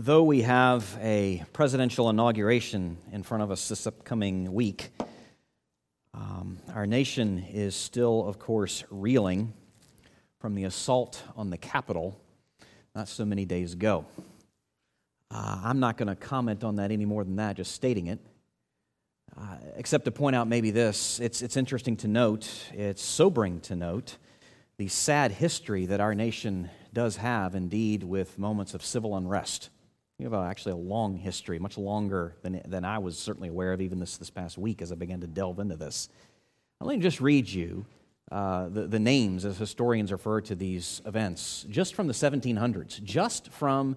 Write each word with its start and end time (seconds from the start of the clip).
Though 0.00 0.22
we 0.22 0.42
have 0.42 0.96
a 1.02 1.42
presidential 1.52 2.08
inauguration 2.08 2.98
in 3.10 3.24
front 3.24 3.42
of 3.42 3.50
us 3.50 3.68
this 3.68 3.84
upcoming 3.84 4.52
week, 4.52 4.90
um, 6.14 6.60
our 6.72 6.86
nation 6.86 7.44
is 7.50 7.74
still, 7.74 8.24
of 8.28 8.38
course, 8.38 8.84
reeling 8.90 9.54
from 10.38 10.54
the 10.54 10.62
assault 10.62 11.20
on 11.34 11.50
the 11.50 11.56
Capitol 11.56 12.16
not 12.94 13.08
so 13.08 13.24
many 13.24 13.44
days 13.44 13.72
ago. 13.72 14.06
Uh, 15.32 15.62
I'm 15.64 15.80
not 15.80 15.96
going 15.96 16.06
to 16.06 16.14
comment 16.14 16.62
on 16.62 16.76
that 16.76 16.92
any 16.92 17.04
more 17.04 17.24
than 17.24 17.34
that, 17.34 17.56
just 17.56 17.72
stating 17.72 18.06
it. 18.06 18.20
Uh, 19.36 19.56
except 19.74 20.04
to 20.04 20.12
point 20.12 20.36
out 20.36 20.46
maybe 20.46 20.70
this 20.70 21.18
it's, 21.18 21.42
it's 21.42 21.56
interesting 21.56 21.96
to 21.96 22.06
note, 22.06 22.48
it's 22.72 23.02
sobering 23.02 23.58
to 23.62 23.74
note 23.74 24.16
the 24.76 24.86
sad 24.86 25.32
history 25.32 25.86
that 25.86 25.98
our 25.98 26.14
nation 26.14 26.70
does 26.92 27.16
have, 27.16 27.56
indeed, 27.56 28.04
with 28.04 28.38
moments 28.38 28.74
of 28.74 28.84
civil 28.84 29.16
unrest. 29.16 29.70
You 30.18 30.24
have 30.24 30.32
a, 30.32 30.44
actually 30.44 30.72
a 30.72 30.76
long 30.76 31.16
history, 31.16 31.60
much 31.60 31.78
longer 31.78 32.34
than, 32.42 32.60
than 32.66 32.84
I 32.84 32.98
was 32.98 33.16
certainly 33.16 33.48
aware 33.48 33.72
of 33.72 33.80
even 33.80 34.00
this, 34.00 34.16
this 34.16 34.30
past 34.30 34.58
week 34.58 34.82
as 34.82 34.90
I 34.90 34.96
began 34.96 35.20
to 35.20 35.28
delve 35.28 35.60
into 35.60 35.76
this. 35.76 36.08
Let 36.80 36.96
me 36.96 37.02
just 37.02 37.20
read 37.20 37.48
you 37.48 37.86
uh, 38.30 38.68
the, 38.68 38.86
the 38.86 38.98
names 38.98 39.44
as 39.44 39.56
historians 39.58 40.12
refer 40.12 40.40
to 40.42 40.54
these 40.54 41.00
events 41.06 41.64
just 41.70 41.94
from 41.94 42.08
the 42.08 42.12
1700s, 42.12 43.02
just 43.02 43.50
from 43.50 43.96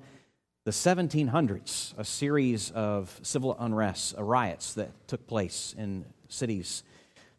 the 0.64 0.72
1700s, 0.72 1.98
a 1.98 2.06
series 2.06 2.72
of 2.72 3.20
civil 3.24 3.56
unrests, 3.56 4.18
uh, 4.18 4.24
riots 4.24 4.76
that 4.76 4.90
took 5.08 5.26
place 5.28 5.74
in 5.78 6.06
cities, 6.30 6.84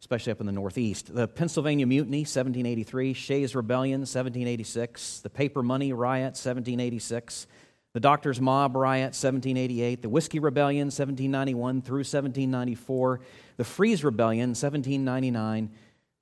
especially 0.01 0.33
up 0.33 0.41
in 0.41 0.45
the 0.45 0.51
Northeast. 0.51 1.15
The 1.15 1.27
Pennsylvania 1.27 1.87
Mutiny, 1.87 2.19
1783, 2.19 3.13
Shays 3.13 3.55
Rebellion, 3.55 4.01
1786, 4.01 5.21
the 5.21 5.29
Paper 5.29 5.63
Money 5.63 5.93
Riot, 5.93 6.33
1786, 6.33 7.47
the 7.93 7.99
Doctors' 7.99 8.41
Mob 8.41 8.75
Riot, 8.75 9.13
1788, 9.13 10.01
the 10.01 10.09
Whiskey 10.09 10.39
Rebellion, 10.39 10.87
1791 10.87 11.81
through 11.83 11.99
1794, 11.99 13.19
the 13.57 13.63
Fries 13.63 14.03
Rebellion, 14.03 14.49
1799 14.49 15.69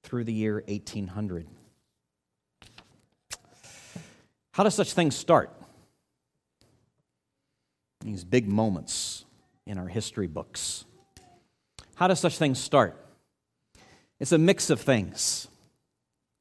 through 0.03 0.25
the 0.25 0.33
year 0.33 0.63
1800. 0.67 1.47
How 4.51 4.63
do 4.65 4.69
such 4.69 4.93
things 4.93 5.15
start? 5.15 5.49
These 8.01 8.25
big 8.25 8.47
moments 8.49 9.23
in 9.65 9.77
our 9.77 9.87
history 9.87 10.27
books. 10.27 10.83
How 11.95 12.07
do 12.07 12.15
such 12.15 12.37
things 12.37 12.59
start? 12.59 12.97
It's 14.19 14.33
a 14.33 14.37
mix 14.37 14.69
of 14.69 14.81
things. 14.81 15.47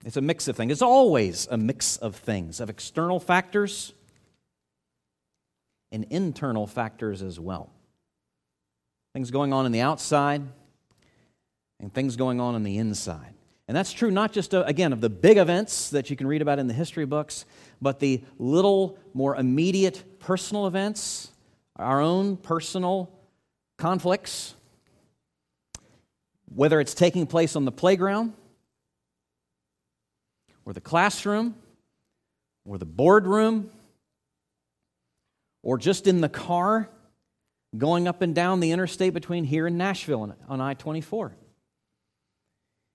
It's 0.05 0.17
a 0.17 0.23
mix 0.23 0.49
of 0.49 0.57
things. 0.57 0.73
It's 0.73 0.83
always 0.83 1.47
a 1.51 1.57
mix 1.57 1.99
of 1.99 2.17
things, 2.17 2.59
of 2.59 2.69
external 2.69 3.21
factors 3.21 3.93
and 5.93 6.05
internal 6.11 6.67
factors 6.67 7.23
as 7.23 7.39
well. 7.39 7.71
Things 9.13 9.31
going 9.31 9.53
on 9.53 9.67
in 9.67 9.73
the 9.73 9.81
outside 9.81 10.43
and 11.81 11.93
things 11.93 12.17
going 12.17 12.41
on 12.41 12.55
in 12.55 12.63
the 12.63 12.79
inside. 12.79 13.35
And 13.67 13.77
that's 13.77 13.93
true 13.93 14.11
not 14.11 14.33
just, 14.33 14.53
again, 14.53 14.93
of 14.93 15.01
the 15.01 15.09
big 15.09 15.37
events 15.37 15.91
that 15.91 16.11
you 16.11 16.17
can 16.17 16.27
read 16.27 16.43
about 16.43 16.59
in 16.59 16.67
the 16.67 16.75
history 16.75 17.07
books, 17.07 17.45
but 17.81 18.01
the 18.01 18.21
little, 18.39 18.99
more 19.15 19.37
immediate 19.37 20.19
personal 20.19 20.67
events, 20.67 21.31
our 21.77 22.01
own 22.01 22.37
personal 22.37 23.11
conflicts, 23.79 24.55
whether 26.53 26.81
it's 26.81 26.95
taking 26.95 27.27
place 27.27 27.55
on 27.55 27.65
the 27.65 27.73
playground, 27.73 28.35
or 30.65 30.73
the 30.73 30.81
classroom, 30.81 31.55
or 32.69 32.77
the 32.77 32.85
boardroom, 32.85 33.71
or 35.63 35.79
just 35.79 36.07
in 36.07 36.21
the 36.21 36.29
car 36.29 36.89
going 37.77 38.09
up 38.09 38.23
and 38.23 38.35
down 38.35 38.61
the 38.61 38.73
interstate 38.73 39.15
between 39.15 39.45
here 39.45 39.67
and 39.67 39.79
Nashville 39.79 40.35
on 40.49 40.61
I 40.61 40.75
24. 40.75 41.37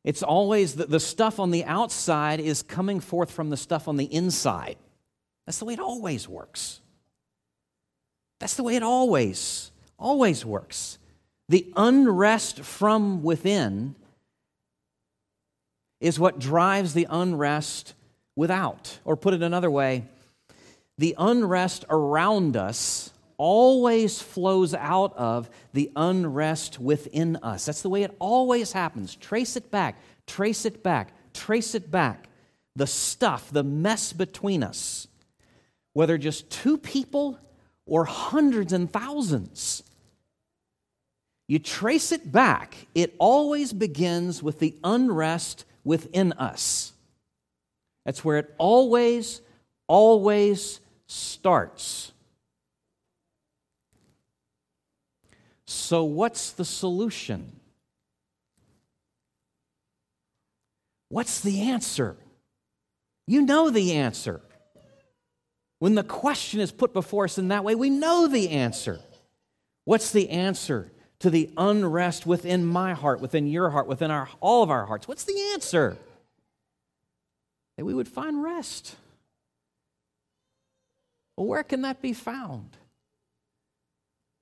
It's 0.03 0.21
always 0.21 0.75
the, 0.75 0.85
the 0.85 0.99
stuff 0.99 1.39
on 1.39 1.51
the 1.51 1.65
outside 1.65 2.39
is 2.39 2.61
coming 2.61 2.99
forth 2.99 3.31
from 3.31 3.49
the 3.49 3.57
stuff 3.57 3.87
on 3.87 3.97
the 3.97 4.05
inside. 4.05 4.77
That's 5.45 5.57
the 5.57 5.65
way 5.65 5.73
it 5.73 5.79
always 5.79 6.27
works. 6.27 6.81
That's 8.39 8.55
the 8.55 8.63
way 8.63 8.75
it 8.75 8.83
always, 8.83 9.71
always 9.97 10.45
works. 10.45 10.99
The 11.49 11.71
unrest 11.75 12.61
from 12.61 13.23
within 13.23 13.95
is 15.99 16.19
what 16.19 16.39
drives 16.39 16.93
the 16.93 17.07
unrest 17.09 17.93
without. 18.35 18.99
Or 19.05 19.15
put 19.15 19.33
it 19.33 19.41
another 19.41 19.71
way, 19.71 20.05
the 20.97 21.15
unrest 21.17 21.85
around 21.89 22.55
us 22.55 23.11
always 23.37 24.21
flows 24.21 24.73
out 24.73 25.15
of 25.17 25.49
the 25.73 25.91
unrest 25.95 26.79
within 26.79 27.35
us. 27.37 27.65
That's 27.65 27.81
the 27.81 27.89
way 27.89 28.03
it 28.03 28.15
always 28.19 28.71
happens. 28.71 29.15
Trace 29.15 29.55
it 29.55 29.71
back, 29.71 29.97
trace 30.25 30.65
it 30.65 30.83
back, 30.83 31.13
trace 31.33 31.75
it 31.75 31.91
back. 31.91 32.27
The 32.77 32.87
stuff, 32.87 33.49
the 33.51 33.63
mess 33.63 34.13
between 34.13 34.63
us, 34.63 35.07
whether 35.93 36.17
just 36.17 36.49
two 36.49 36.77
people 36.77 37.39
or 37.85 38.05
hundreds 38.05 38.73
and 38.73 38.91
thousands. 38.91 39.83
You 41.47 41.59
trace 41.59 42.11
it 42.11 42.31
back, 42.31 42.87
it 42.95 43.15
always 43.19 43.71
begins 43.71 44.41
with 44.41 44.59
the 44.59 44.75
unrest 44.83 45.63
within 45.83 46.33
us. 46.33 46.91
That's 48.03 48.25
where 48.25 48.39
it 48.39 48.53
always, 48.57 49.41
always 49.87 50.79
starts. 51.07 52.11
So, 55.65 56.03
what's 56.03 56.51
the 56.51 56.65
solution? 56.65 57.59
What's 61.09 61.39
the 61.39 61.61
answer? 61.61 62.17
You 63.27 63.41
know 63.41 63.69
the 63.69 63.93
answer. 63.93 64.41
When 65.79 65.95
the 65.95 66.03
question 66.03 66.59
is 66.59 66.71
put 66.71 66.93
before 66.93 67.25
us 67.25 67.37
in 67.37 67.49
that 67.49 67.63
way, 67.63 67.75
we 67.75 67.89
know 67.89 68.27
the 68.27 68.49
answer. 68.49 68.99
What's 69.83 70.11
the 70.11 70.29
answer 70.29 70.91
to 71.19 71.29
the 71.29 71.51
unrest 71.57 72.25
within 72.25 72.65
my 72.65 72.93
heart, 72.93 73.19
within 73.19 73.47
your 73.47 73.69
heart, 73.69 73.87
within 73.87 74.11
our, 74.11 74.29
all 74.39 74.63
of 74.63 74.69
our 74.69 74.85
hearts? 74.85 75.07
What's 75.07 75.25
the 75.25 75.39
answer? 75.53 75.97
That 77.77 77.85
we 77.85 77.93
would 77.93 78.07
find 78.07 78.41
rest. 78.41 78.95
Where 81.35 81.63
can 81.63 81.81
that 81.81 82.01
be 82.01 82.13
found? 82.13 82.77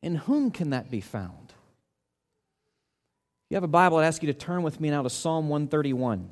In 0.02 0.16
whom 0.16 0.52
can 0.52 0.72
that 0.72 0.92
be 0.92 1.02
found? 1.02 1.54
If 3.46 3.52
you 3.52 3.56
have 3.56 3.64
a 3.64 3.68
Bible, 3.68 3.98
I'd 3.98 4.06
ask 4.06 4.22
you 4.22 4.32
to 4.32 4.38
turn 4.38 4.64
with 4.64 4.80
me 4.80 4.90
now 4.90 5.02
to 5.02 5.10
Psalm 5.10 5.50
131. 5.50 6.30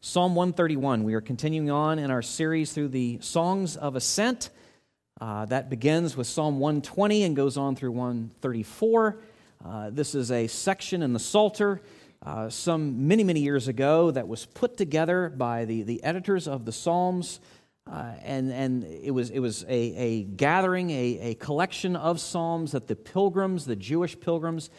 Psalm 0.00 0.34
131. 0.34 1.04
We 1.04 1.14
are 1.14 1.20
continuing 1.20 1.70
on 1.70 1.98
in 2.00 2.10
our 2.10 2.22
series 2.22 2.72
through 2.72 2.88
the 2.88 3.18
Songs 3.20 3.76
of 3.76 3.94
Ascent. 3.94 4.50
Uh, 5.20 5.44
that 5.44 5.70
begins 5.70 6.16
with 6.16 6.26
Psalm 6.26 6.58
120 6.58 7.22
and 7.22 7.36
goes 7.36 7.56
on 7.56 7.76
through 7.76 7.92
134. 7.92 9.18
Uh, 9.64 9.90
this 9.90 10.16
is 10.16 10.32
a 10.32 10.48
section 10.48 11.02
in 11.02 11.12
the 11.12 11.20
Psalter 11.20 11.80
uh, 12.24 12.48
some 12.48 13.06
many, 13.06 13.22
many 13.22 13.40
years 13.40 13.68
ago 13.68 14.10
that 14.10 14.26
was 14.26 14.46
put 14.46 14.76
together 14.76 15.28
by 15.28 15.64
the, 15.64 15.82
the 15.82 16.02
editors 16.02 16.48
of 16.48 16.64
the 16.64 16.72
Psalms 16.72 17.38
uh, 17.90 18.12
and 18.22 18.52
and 18.52 18.84
it 18.84 19.10
was, 19.10 19.30
it 19.30 19.40
was 19.40 19.64
a, 19.64 19.68
a 19.70 20.22
gathering, 20.24 20.90
a, 20.90 21.18
a 21.20 21.34
collection 21.34 21.96
of 21.96 22.20
psalms 22.20 22.72
that 22.72 22.86
the 22.86 22.96
pilgrims, 22.96 23.66
the 23.66 23.76
Jewish 23.76 24.18
pilgrims 24.18 24.70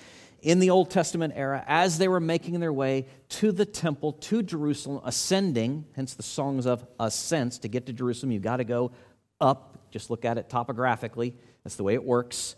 in 0.41 0.59
the 0.59 0.69
Old 0.69 0.89
Testament 0.89 1.33
era, 1.35 1.63
as 1.67 1.97
they 1.97 2.07
were 2.07 2.19
making 2.19 2.59
their 2.59 2.73
way 2.73 3.05
to 3.29 3.51
the 3.51 3.65
temple, 3.65 4.13
to 4.13 4.43
Jerusalem, 4.43 5.01
ascending, 5.05 5.85
hence 5.95 6.13
the 6.13 6.23
songs 6.23 6.65
of 6.65 6.85
ascents. 6.99 7.59
To 7.59 7.69
get 7.69 7.85
to 7.85 7.93
Jerusalem, 7.93 8.31
you've 8.31 8.43
got 8.43 8.57
to 8.57 8.65
go 8.65 8.91
up. 9.39 9.89
Just 9.91 10.09
look 10.09 10.25
at 10.25 10.37
it 10.37 10.49
topographically. 10.49 11.35
That's 11.63 11.75
the 11.75 11.83
way 11.83 11.93
it 11.93 12.03
works. 12.03 12.55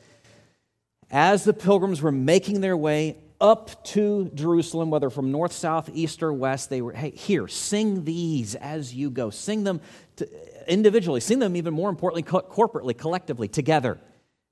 As 1.12 1.44
the 1.44 1.54
pilgrims 1.54 2.02
were 2.02 2.12
making 2.12 2.62
their 2.62 2.76
way 2.76 3.18
up 3.42 3.84
to 3.86 4.32
Jerusalem, 4.34 4.90
whether 4.90 5.10
from 5.10 5.32
north, 5.32 5.52
south, 5.52 5.90
east, 5.94 6.24
or 6.24 6.32
west, 6.32 6.70
they 6.70 6.82
were, 6.82 6.94
hey, 6.94 7.12
here, 7.12 7.48
sing 7.48 8.06
these 8.06 8.56
as 8.56 8.94
you 8.94 9.10
go. 9.10 9.30
Sing 9.30 9.64
them 9.64 9.82
to, 10.18 10.28
individually, 10.72 11.20
sing 11.20 11.40
them 11.40 11.56
even 11.56 11.74
more 11.74 11.90
importantly, 11.90 12.24
co- 12.24 12.42
corporately, 12.42 12.98
collectively, 12.98 13.48
together 13.48 14.00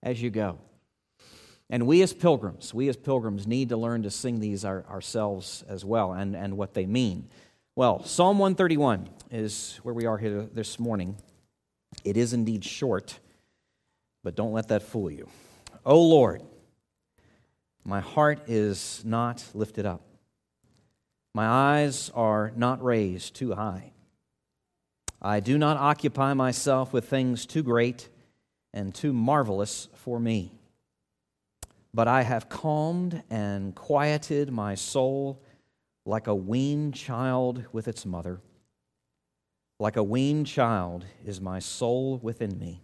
as 0.02 0.22
you 0.22 0.30
go. 0.30 0.60
And 1.70 1.88
we 1.88 2.02
as 2.02 2.14
pilgrims, 2.14 2.74
we 2.74 2.90
as 2.90 2.98
pilgrims 2.98 3.48
need 3.48 3.70
to 3.70 3.78
learn 3.78 4.04
to 4.04 4.12
sing 4.12 4.40
these 4.40 4.66
our, 4.66 4.86
ourselves 4.90 5.64
as 5.68 5.84
well 5.84 6.12
and, 6.12 6.36
and 6.36 6.58
what 6.58 6.74
they 6.74 6.86
mean. 6.86 7.30
Well, 7.76 8.04
Psalm 8.04 8.38
131 8.38 9.10
is 9.32 9.80
where 9.82 9.96
we 9.96 10.06
are 10.06 10.18
here 10.18 10.48
this 10.54 10.78
morning. 10.78 11.16
It 12.04 12.18
is 12.18 12.34
indeed 12.34 12.64
short, 12.64 13.18
but 14.24 14.36
don't 14.36 14.54
let 14.54 14.68
that 14.68 14.84
fool 14.84 15.10
you. 15.10 15.28
O 15.86 16.00
Lord, 16.00 16.44
my 17.86 18.00
heart 18.00 18.48
is 18.48 19.02
not 19.06 19.44
lifted 19.54 19.86
up. 19.86 20.02
My 21.34 21.48
eyes 21.48 22.12
are 22.14 22.52
not 22.56 22.84
raised 22.84 23.36
too 23.36 23.54
high. 23.54 23.92
I 25.22 25.40
do 25.40 25.58
not 25.58 25.78
occupy 25.78 26.34
myself 26.34 26.94
with 26.94 27.06
things 27.06 27.46
too 27.46 27.64
great 27.64 28.10
and 28.74 28.94
too 28.94 29.14
marvelous 29.14 29.88
for 29.96 30.20
me. 30.20 30.52
But 31.94 32.08
I 32.08 32.24
have 32.24 32.50
calmed 32.50 33.24
and 33.30 33.76
quieted 33.76 34.52
my 34.52 34.76
soul 34.76 35.42
like 36.06 36.28
a 36.28 36.36
weaned 36.36 36.96
child 36.96 37.66
with 37.72 37.88
its 37.88 38.06
mother. 38.06 38.42
Like 39.80 39.96
a 39.96 40.04
weaned 40.04 40.48
child 40.48 41.06
is 41.26 41.40
my 41.40 41.60
soul 41.60 42.20
within 42.22 42.58
me. 42.58 42.82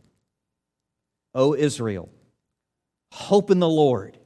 O 1.34 1.54
Israel, 1.54 2.10
hope 3.12 3.52
in 3.52 3.60
the 3.60 3.70
Lord 3.70 4.18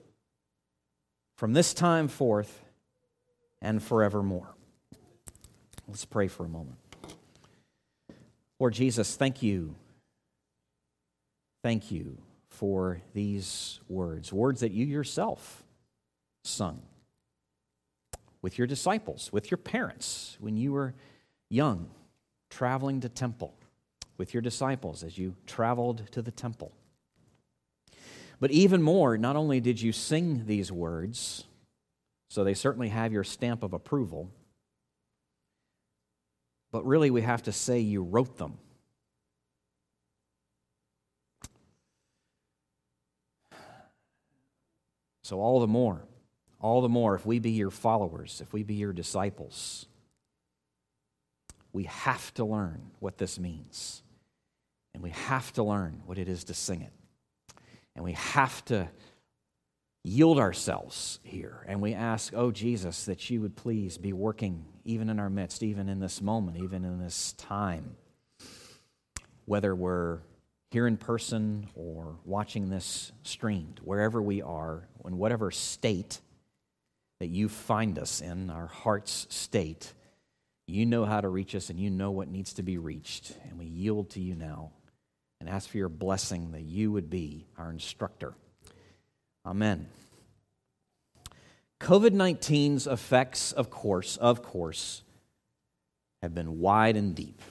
from 1.43 1.51
this 1.51 1.73
time 1.73 2.07
forth 2.07 2.63
and 3.61 3.83
forevermore. 3.83 4.47
Let's 5.89 6.05
pray 6.05 6.29
for 6.29 6.45
a 6.45 6.47
moment. 6.47 6.77
Lord 8.61 8.73
Jesus, 8.73 9.17
thank 9.17 9.43
you. 9.43 9.75
Thank 11.61 11.91
you 11.91 12.17
for 12.47 13.01
these 13.13 13.81
words, 13.89 14.31
words 14.31 14.61
that 14.61 14.71
you 14.71 14.85
yourself 14.85 15.65
sung 16.45 16.81
with 18.41 18.57
your 18.57 18.65
disciples, 18.65 19.29
with 19.33 19.51
your 19.51 19.57
parents 19.57 20.37
when 20.39 20.55
you 20.55 20.71
were 20.71 20.93
young, 21.49 21.89
traveling 22.49 23.01
to 23.01 23.09
temple, 23.09 23.53
with 24.17 24.33
your 24.33 24.39
disciples 24.39 25.03
as 25.03 25.17
you 25.17 25.35
traveled 25.45 26.09
to 26.11 26.21
the 26.21 26.31
temple. 26.31 26.71
But 28.43 28.51
even 28.51 28.81
more, 28.81 29.17
not 29.17 29.37
only 29.37 29.61
did 29.61 29.81
you 29.81 29.93
sing 29.93 30.45
these 30.47 30.69
words, 30.69 31.45
so 32.29 32.43
they 32.43 32.53
certainly 32.53 32.89
have 32.89 33.13
your 33.13 33.23
stamp 33.23 33.63
of 33.63 33.71
approval, 33.71 34.29
but 36.69 36.85
really 36.85 37.09
we 37.09 37.21
have 37.21 37.43
to 37.43 37.53
say 37.53 37.79
you 37.79 38.03
wrote 38.03 38.37
them. 38.37 38.57
So, 45.21 45.39
all 45.39 45.61
the 45.61 45.67
more, 45.67 46.01
all 46.59 46.81
the 46.81 46.89
more, 46.89 47.15
if 47.15 47.25
we 47.25 47.39
be 47.39 47.51
your 47.51 47.71
followers, 47.71 48.41
if 48.41 48.51
we 48.51 48.63
be 48.63 48.73
your 48.73 48.91
disciples, 48.91 49.85
we 51.71 51.85
have 51.85 52.33
to 52.33 52.43
learn 52.43 52.91
what 52.99 53.17
this 53.17 53.39
means. 53.39 54.03
And 54.93 55.01
we 55.01 55.11
have 55.11 55.53
to 55.53 55.63
learn 55.63 56.01
what 56.05 56.17
it 56.17 56.27
is 56.27 56.43
to 56.43 56.53
sing 56.53 56.81
it. 56.81 56.91
And 57.95 58.03
we 58.03 58.13
have 58.13 58.63
to 58.65 58.89
yield 60.03 60.39
ourselves 60.39 61.19
here. 61.23 61.65
And 61.67 61.81
we 61.81 61.93
ask, 61.93 62.33
oh, 62.35 62.51
Jesus, 62.51 63.05
that 63.05 63.29
you 63.29 63.41
would 63.41 63.55
please 63.55 63.97
be 63.97 64.13
working 64.13 64.65
even 64.85 65.09
in 65.09 65.19
our 65.19 65.29
midst, 65.29 65.63
even 65.63 65.87
in 65.87 65.99
this 65.99 66.21
moment, 66.21 66.57
even 66.57 66.83
in 66.83 66.99
this 66.99 67.33
time. 67.33 67.95
Whether 69.45 69.75
we're 69.75 70.19
here 70.71 70.87
in 70.87 70.97
person 70.97 71.67
or 71.75 72.17
watching 72.25 72.69
this 72.69 73.11
streamed, 73.21 73.79
wherever 73.83 74.21
we 74.21 74.41
are, 74.41 74.87
in 75.05 75.17
whatever 75.17 75.51
state 75.51 76.19
that 77.19 77.27
you 77.27 77.47
find 77.47 77.99
us 77.99 78.21
in, 78.21 78.49
our 78.49 78.67
heart's 78.67 79.27
state, 79.29 79.93
you 80.67 80.85
know 80.85 81.05
how 81.05 81.21
to 81.21 81.29
reach 81.29 81.55
us 81.55 81.69
and 81.69 81.79
you 81.79 81.89
know 81.89 82.11
what 82.11 82.27
needs 82.27 82.53
to 82.53 82.63
be 82.63 82.77
reached. 82.77 83.37
And 83.47 83.59
we 83.59 83.65
yield 83.65 84.09
to 84.11 84.21
you 84.21 84.35
now 84.35 84.71
and 85.45 85.53
ask 85.53 85.69
for 85.69 85.77
your 85.77 85.89
blessing 85.89 86.53
that 86.53 86.61
you 86.61 86.89
would 86.89 87.09
be 87.09 87.45
our 87.57 87.69
instructor. 87.69 88.33
Amen. 89.45 89.87
COVID 91.81 92.11
19's 92.11 92.87
effects, 92.87 93.51
of 93.51 93.69
course, 93.69 94.15
of 94.15 94.41
course, 94.41 95.03
have 96.21 96.33
been 96.33 96.59
wide 96.59 96.95
and 96.95 97.13
deep. 97.13 97.41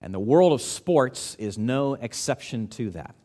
And 0.00 0.14
the 0.14 0.20
world 0.20 0.52
of 0.52 0.62
sports 0.62 1.34
is 1.34 1.58
no 1.58 1.94
exception 1.94 2.68
to 2.68 2.90
that. 2.90 3.16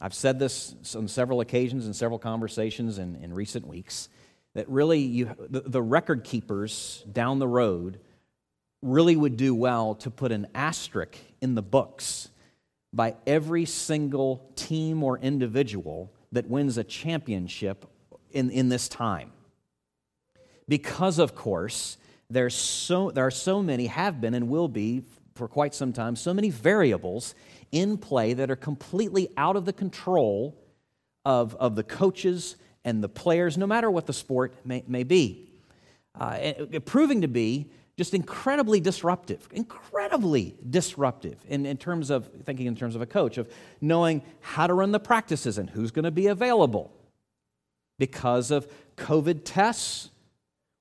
I've 0.00 0.14
said 0.14 0.38
this 0.38 0.74
on 0.96 1.08
several 1.08 1.42
occasions 1.42 1.84
and 1.84 1.94
several 1.94 2.18
conversations 2.18 2.96
in, 2.96 3.16
in 3.16 3.34
recent 3.34 3.66
weeks 3.66 4.08
that 4.54 4.66
really 4.70 5.00
you, 5.00 5.36
the, 5.50 5.60
the 5.60 5.82
record 5.82 6.24
keepers 6.24 7.04
down 7.12 7.38
the 7.38 7.48
road 7.48 8.00
really 8.80 9.14
would 9.14 9.36
do 9.36 9.54
well 9.54 9.94
to 9.96 10.10
put 10.10 10.32
an 10.32 10.46
asterisk 10.54 11.18
in 11.42 11.54
the 11.54 11.60
books 11.60 12.30
by 12.92 13.14
every 13.26 13.64
single 13.64 14.50
team 14.56 15.02
or 15.02 15.18
individual 15.18 16.12
that 16.32 16.48
wins 16.48 16.78
a 16.78 16.84
championship 16.84 17.86
in, 18.30 18.50
in 18.50 18.68
this 18.68 18.88
time. 18.88 19.32
Because, 20.68 21.18
of 21.18 21.34
course, 21.34 21.96
there's 22.30 22.54
so, 22.54 23.10
there 23.10 23.26
are 23.26 23.30
so 23.30 23.62
many, 23.62 23.86
have 23.86 24.20
been, 24.20 24.34
and 24.34 24.48
will 24.48 24.68
be 24.68 25.02
for 25.34 25.48
quite 25.48 25.74
some 25.74 25.92
time, 25.92 26.16
so 26.16 26.34
many 26.34 26.50
variables 26.50 27.34
in 27.72 27.96
play 27.96 28.34
that 28.34 28.50
are 28.50 28.56
completely 28.56 29.28
out 29.36 29.56
of 29.56 29.64
the 29.64 29.72
control 29.72 30.58
of, 31.24 31.54
of 31.56 31.76
the 31.76 31.84
coaches 31.84 32.56
and 32.84 33.02
the 33.02 33.08
players, 33.08 33.56
no 33.56 33.66
matter 33.66 33.90
what 33.90 34.06
the 34.06 34.12
sport 34.12 34.54
may, 34.64 34.82
may 34.86 35.04
be. 35.04 35.48
Uh, 36.18 36.52
proving 36.84 37.20
to 37.20 37.28
be 37.28 37.70
just 37.98 38.14
incredibly 38.14 38.78
disruptive, 38.78 39.48
incredibly 39.52 40.54
disruptive 40.70 41.36
in, 41.48 41.66
in 41.66 41.76
terms 41.76 42.10
of 42.10 42.28
thinking 42.44 42.66
in 42.66 42.76
terms 42.76 42.94
of 42.94 43.02
a 43.02 43.06
coach, 43.06 43.38
of 43.38 43.52
knowing 43.80 44.22
how 44.40 44.68
to 44.68 44.72
run 44.72 44.92
the 44.92 45.00
practices 45.00 45.58
and 45.58 45.68
who's 45.68 45.90
going 45.90 46.04
to 46.04 46.12
be 46.12 46.28
available 46.28 46.92
because 47.98 48.52
of 48.52 48.68
COVID 48.96 49.40
tests 49.44 50.10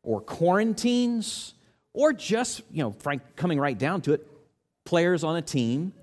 or 0.03 0.21
quarantines 0.21 1.55
or 1.91 2.13
just, 2.13 2.61
you 2.71 2.83
know, 2.83 2.91
Frank, 2.99 3.23
coming 3.35 3.59
right 3.59 3.77
down 3.77 4.01
to 4.01 4.13
it, 4.13 4.25
players 4.85 5.23
on 5.23 5.35
a 5.35 5.41
team 5.41 5.93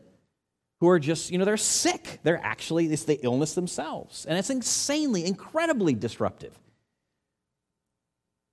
who 0.80 0.88
are 0.88 0.98
just, 0.98 1.30
you 1.30 1.38
know, 1.38 1.44
they're 1.44 1.56
sick. 1.56 2.18
They're 2.24 2.44
actually, 2.44 2.92
it's 2.92 3.04
the 3.04 3.20
illness 3.24 3.54
themselves. 3.54 4.26
And 4.26 4.36
it's 4.36 4.50
insanely, 4.50 5.24
incredibly 5.24 5.94
disruptive 5.94 6.58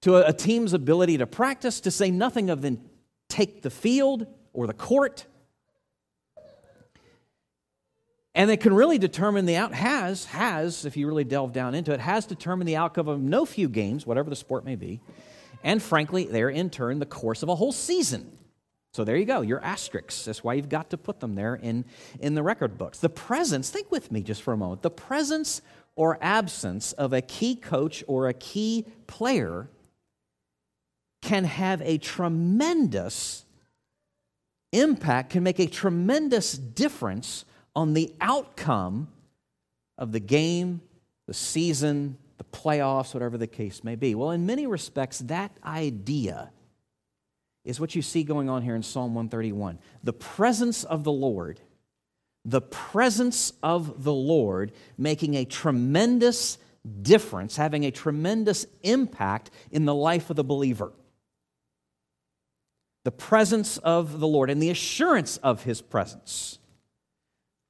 to 0.02 0.18
a, 0.18 0.30
a 0.30 0.34
team's 0.34 0.74
ability 0.74 1.18
to 1.18 1.28
practice, 1.28 1.80
to 1.82 1.92
say 1.92 2.12
nothing 2.12 2.50
of 2.50 2.62
then 2.62 2.82
take 3.30 3.62
the 3.62 3.70
field 3.70 4.28
or 4.54 4.68
the 4.68 4.74
court. 4.74 5.26
And 8.34 8.50
it 8.50 8.62
can 8.62 8.74
really 8.74 8.98
determine 8.98 9.46
the 9.46 9.58
out 9.58 9.74
has 9.74 10.26
has 10.26 10.86
if 10.86 10.96
you 10.96 11.08
really 11.08 11.26
delve 11.26 11.52
down 11.52 11.76
into 11.76 11.92
it 11.92 12.00
has 12.00 12.26
determined 12.26 12.68
the 12.68 12.78
outcome 12.78 13.08
of 13.08 13.20
no 13.20 13.46
few 13.46 13.68
games, 13.68 14.06
whatever 14.06 14.30
the 14.30 14.36
sport 14.36 14.64
may 14.64 14.76
be, 14.76 15.02
and 15.64 15.82
frankly, 15.82 16.26
there 16.26 16.50
in 16.50 16.70
turn 16.70 17.00
the 17.00 17.06
course 17.06 17.44
of 17.44 17.50
a 17.50 17.56
whole 17.56 17.74
season. 17.74 18.38
So 18.94 19.04
there 19.04 19.16
you 19.16 19.26
go, 19.26 19.42
your 19.42 19.64
asterisks. 19.64 20.26
That's 20.26 20.44
why 20.44 20.56
you've 20.56 20.70
got 20.70 20.90
to 20.90 20.98
put 20.98 21.20
them 21.20 21.36
there 21.36 21.56
in, 21.56 21.86
in 22.20 22.36
the 22.36 22.44
record 22.44 22.78
books. 22.78 23.00
The 23.00 23.10
presence, 23.10 23.70
think 23.70 23.90
with 23.90 24.12
me 24.12 24.22
just 24.22 24.42
for 24.42 24.54
a 24.54 24.58
moment, 24.58 24.82
the 24.82 24.92
presence 24.92 25.62
or 25.96 26.18
absence 26.22 26.92
of 26.94 27.14
a 27.14 27.22
key 27.22 27.56
coach 27.56 28.04
or 28.08 28.28
a 28.28 28.34
key 28.34 28.86
player 29.08 29.70
can 31.22 31.44
have 31.44 31.82
a 31.82 31.98
tremendous 31.98 33.46
impact, 34.72 35.32
can 35.32 35.44
make 35.44 35.60
a 35.60 35.68
tremendous 35.68 36.54
difference 36.54 37.46
on 37.76 37.94
the 37.94 38.14
outcome 38.20 39.08
of 39.98 40.12
the 40.12 40.20
game, 40.20 40.82
the 41.28 41.34
season, 41.34 42.18
the 42.38 42.44
playoffs, 42.44 43.14
whatever 43.14 43.38
the 43.38 43.48
case 43.48 43.84
may 43.84 43.96
be. 43.96 44.16
Well, 44.16 44.32
in 44.32 44.46
many 44.46 44.68
respects, 44.68 45.20
that 45.20 45.52
idea 45.64 46.52
is 47.64 47.80
what 47.80 47.94
you 47.94 48.02
see 48.02 48.24
going 48.24 48.50
on 48.50 48.64
here 48.64 48.76
in 48.76 48.84
Psalm 48.84 49.14
131. 49.14 49.78
The 50.04 50.14
presence 50.14 50.84
of 50.84 51.04
the 51.04 51.12
Lord, 51.12 51.60
the 52.44 52.62
presence 52.62 53.54
of 53.62 54.04
the 54.04 54.14
Lord 54.14 54.72
making 54.98 55.36
a 55.36 55.46
tremendous 55.46 56.58
difference, 57.04 57.56
having 57.56 57.86
a 57.86 57.92
tremendous 57.92 58.66
impact 58.82 59.52
in 59.70 59.86
the 59.86 59.94
life 59.94 60.32
of 60.32 60.36
the 60.36 60.44
believer 60.44 60.92
the 63.04 63.12
presence 63.12 63.78
of 63.80 64.20
the 64.20 64.28
Lord 64.28 64.50
and 64.50 64.62
the 64.62 64.70
assurance 64.70 65.38
of 65.38 65.64
his 65.64 65.82
presence. 65.82 66.60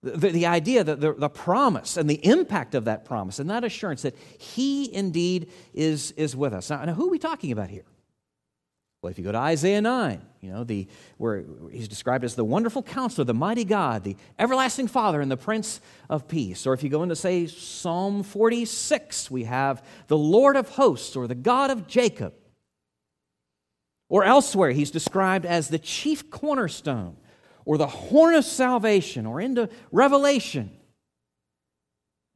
The, 0.03 0.29
the 0.29 0.45
idea 0.47 0.83
that 0.83 0.99
the, 0.99 1.13
the 1.13 1.29
promise 1.29 1.95
and 1.95 2.09
the 2.09 2.25
impact 2.25 2.73
of 2.73 2.85
that 2.85 3.05
promise 3.05 3.37
and 3.37 3.49
that 3.49 3.63
assurance 3.63 4.01
that 4.01 4.15
he 4.39 4.93
indeed 4.93 5.49
is, 5.73 6.11
is 6.11 6.35
with 6.35 6.53
us. 6.53 6.69
Now, 6.71 6.83
now, 6.83 6.93
who 6.93 7.07
are 7.07 7.11
we 7.11 7.19
talking 7.19 7.51
about 7.51 7.69
here? 7.69 7.85
Well, 9.01 9.09
if 9.09 9.17
you 9.17 9.23
go 9.23 9.31
to 9.31 9.37
Isaiah 9.37 9.81
9, 9.81 10.21
you 10.41 10.51
know, 10.51 10.63
the, 10.63 10.87
where 11.17 11.43
he's 11.71 11.87
described 11.87 12.23
as 12.23 12.35
the 12.35 12.45
wonderful 12.45 12.83
counselor, 12.83 13.25
the 13.25 13.33
mighty 13.33 13.65
God, 13.65 14.03
the 14.03 14.15
everlasting 14.37 14.87
Father, 14.87 15.21
and 15.21 15.31
the 15.31 15.37
Prince 15.37 15.81
of 16.07 16.27
Peace. 16.27 16.67
Or 16.67 16.73
if 16.73 16.83
you 16.83 16.89
go 16.89 17.01
into, 17.01 17.15
say, 17.15 17.47
Psalm 17.47 18.21
46, 18.21 19.31
we 19.31 19.45
have 19.45 19.83
the 20.05 20.17
Lord 20.17 20.55
of 20.55 20.69
hosts 20.69 21.15
or 21.15 21.27
the 21.27 21.33
God 21.35 21.71
of 21.71 21.87
Jacob. 21.87 22.33
Or 24.11 24.25
elsewhere, 24.25 24.71
he's 24.71 24.91
described 24.91 25.45
as 25.45 25.69
the 25.69 25.79
chief 25.79 26.29
cornerstone 26.29 27.15
or 27.63 27.77
the 27.77 27.87
horn 27.87 28.35
of 28.35 28.43
salvation, 28.43 29.25
or 29.25 29.39
into 29.39 29.69
Revelation, 29.89 30.69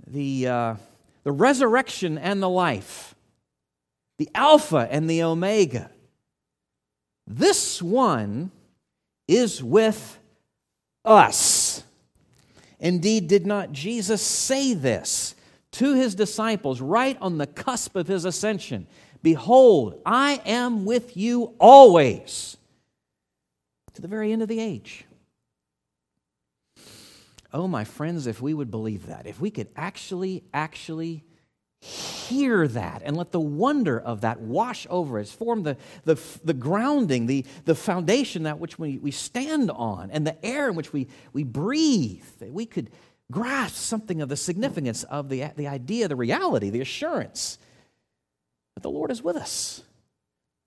the, 0.07 0.47
uh, 0.47 0.75
the 1.25 1.33
resurrection 1.33 2.17
and 2.17 2.41
the 2.41 2.47
life, 2.47 3.13
the 4.19 4.29
Alpha 4.33 4.87
and 4.89 5.09
the 5.09 5.23
Omega. 5.23 5.89
This 7.27 7.81
one 7.81 8.51
is 9.27 9.61
with 9.61 10.17
us. 11.03 11.83
Indeed, 12.79 13.27
did 13.27 13.45
not 13.45 13.73
Jesus 13.73 14.21
say 14.21 14.73
this 14.73 15.35
to 15.71 15.93
his 15.93 16.15
disciples 16.15 16.79
right 16.79 17.17
on 17.19 17.37
the 17.37 17.47
cusp 17.47 17.97
of 17.97 18.07
his 18.07 18.23
ascension? 18.23 18.87
Behold, 19.25 19.99
I 20.05 20.39
am 20.45 20.85
with 20.85 21.17
you 21.17 21.55
always 21.59 22.57
to 23.95 24.01
the 24.03 24.07
very 24.07 24.31
end 24.31 24.43
of 24.43 24.47
the 24.47 24.59
age. 24.59 25.03
Oh, 27.51 27.67
my 27.67 27.85
friends, 27.85 28.27
if 28.27 28.39
we 28.39 28.53
would 28.53 28.69
believe 28.69 29.07
that, 29.07 29.25
if 29.25 29.41
we 29.41 29.49
could 29.49 29.69
actually, 29.75 30.43
actually 30.53 31.23
hear 31.81 32.67
that 32.67 33.01
and 33.03 33.17
let 33.17 33.31
the 33.31 33.39
wonder 33.39 33.99
of 33.99 34.21
that 34.21 34.41
wash 34.41 34.85
over 34.91 35.17
us, 35.17 35.31
form 35.31 35.63
the, 35.63 35.75
the, 36.03 36.21
the 36.43 36.53
grounding, 36.53 37.25
the, 37.25 37.47
the 37.65 37.73
foundation 37.73 38.43
that 38.43 38.59
which 38.59 38.77
we, 38.77 38.99
we 38.99 39.09
stand 39.09 39.71
on, 39.71 40.11
and 40.11 40.27
the 40.27 40.45
air 40.45 40.69
in 40.69 40.75
which 40.75 40.93
we, 40.93 41.07
we 41.33 41.41
breathe, 41.43 42.25
that 42.37 42.53
we 42.53 42.67
could 42.67 42.91
grasp 43.31 43.75
something 43.75 44.21
of 44.21 44.29
the 44.29 44.37
significance 44.37 45.03
of 45.05 45.29
the, 45.29 45.45
the 45.55 45.67
idea, 45.67 46.07
the 46.07 46.15
reality, 46.15 46.69
the 46.69 46.81
assurance 46.81 47.57
the 48.85 48.91
Lord 48.91 49.09
is 49.09 49.23
with 49.23 49.35
us. 49.35 49.81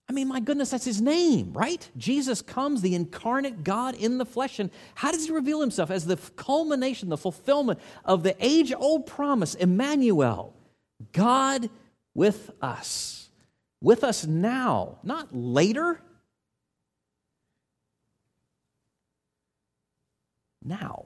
I 0.09 0.11
mean, 0.11 0.27
my 0.27 0.41
goodness, 0.41 0.71
that's 0.71 0.83
his 0.83 0.99
name, 0.99 1.53
right? 1.53 1.89
Jesus 1.95 2.41
comes, 2.41 2.81
the 2.81 2.93
incarnate 2.93 3.63
God 3.63 3.95
in 3.95 4.17
the 4.17 4.25
flesh. 4.25 4.59
And 4.59 4.71
how 4.93 5.13
does 5.13 5.25
he 5.25 5.31
reveal 5.31 5.61
himself? 5.61 5.89
As 5.89 6.05
the 6.05 6.17
culmination, 6.35 7.07
the 7.07 7.15
fulfillment 7.15 7.79
of 8.03 8.23
the 8.23 8.35
age 8.45 8.73
old 8.73 9.05
promise, 9.05 9.55
Emmanuel, 9.55 10.53
God 11.13 11.69
with 12.13 12.51
us. 12.61 13.29
With 13.81 14.03
us 14.03 14.25
now, 14.25 14.97
not 15.01 15.33
later. 15.33 16.01
Now. 20.61 21.05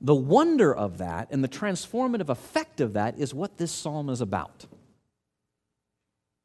The 0.00 0.14
wonder 0.14 0.74
of 0.74 0.98
that 0.98 1.28
and 1.30 1.42
the 1.42 1.48
transformative 1.48 2.28
effect 2.28 2.80
of 2.80 2.92
that 2.92 3.18
is 3.18 3.34
what 3.34 3.58
this 3.58 3.72
psalm 3.72 4.08
is 4.08 4.20
about. 4.20 4.66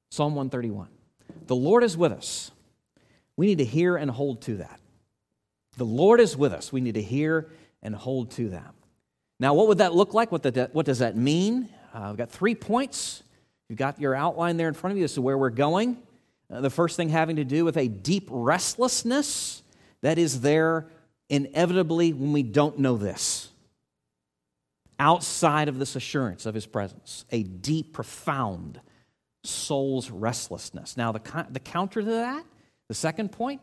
Psalm 0.10 0.36
131. 0.36 0.88
The 1.48 1.56
Lord 1.56 1.84
is 1.84 1.98
with 1.98 2.12
us. 2.12 2.52
We 3.36 3.48
need 3.48 3.58
to 3.60 3.66
hear 3.66 3.96
and 3.96 4.10
hold 4.10 4.42
to 4.44 4.58
that. 4.58 4.80
The 5.78 5.86
Lord 5.86 6.20
is 6.20 6.38
with 6.38 6.54
us. 6.54 6.72
We 6.72 6.82
need 6.82 6.96
to 6.96 7.02
hear 7.02 7.50
and 7.82 7.96
hold 7.96 8.32
to 8.32 8.50
that. 8.50 8.74
Now, 9.40 9.54
what 9.54 9.68
would 9.68 9.80
that 9.80 9.94
look 9.94 10.14
like? 10.14 10.32
What, 10.32 10.44
the, 10.44 10.70
what 10.72 10.86
does 10.86 11.00
that 11.00 11.18
mean? 11.18 11.70
Uh, 11.94 12.08
we've 12.10 12.18
got 12.18 12.30
three 12.30 12.56
points. 12.56 13.24
You've 13.70 13.80
got 13.80 14.00
your 14.00 14.16
outline 14.16 14.58
there 14.58 14.68
in 14.68 14.74
front 14.74 14.92
of 14.92 14.98
you 14.98 15.04
as 15.04 15.14
to 15.14 15.22
where 15.22 15.38
we're 15.38 15.50
going. 15.50 15.98
Uh, 16.52 16.62
the 16.62 16.70
first 16.70 16.96
thing 16.96 17.10
having 17.10 17.38
to 17.38 17.44
do 17.44 17.66
with 17.66 17.78
a 17.78 17.88
deep 17.88 18.28
restlessness 18.30 19.64
that 20.02 20.18
is 20.18 20.42
there 20.42 20.88
inevitably 21.30 22.14
when 22.14 22.34
we 22.34 22.44
don't 22.44 22.80
know 22.80 22.98
this. 22.98 23.50
Outside 25.00 25.68
of 25.68 25.80
this 25.80 25.96
assurance 25.96 26.46
of 26.46 26.54
his 26.54 26.66
presence, 26.66 27.26
a 27.32 27.44
deep, 27.44 27.94
profound 27.94 28.80
soul's 29.44 30.10
restlessness. 30.10 30.96
Now, 30.96 31.12
the, 31.12 31.48
the 31.50 31.60
counter 31.60 32.02
to 32.02 32.12
that, 32.12 32.46
the 32.88 32.94
second 32.94 33.32
point, 33.32 33.62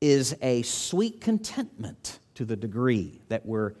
is 0.00 0.36
a 0.42 0.62
sweet 0.62 1.20
contentment 1.20 2.18
to 2.34 2.44
the 2.44 2.56
degree 2.56 3.20
that 3.28 3.44
we're 3.44 3.74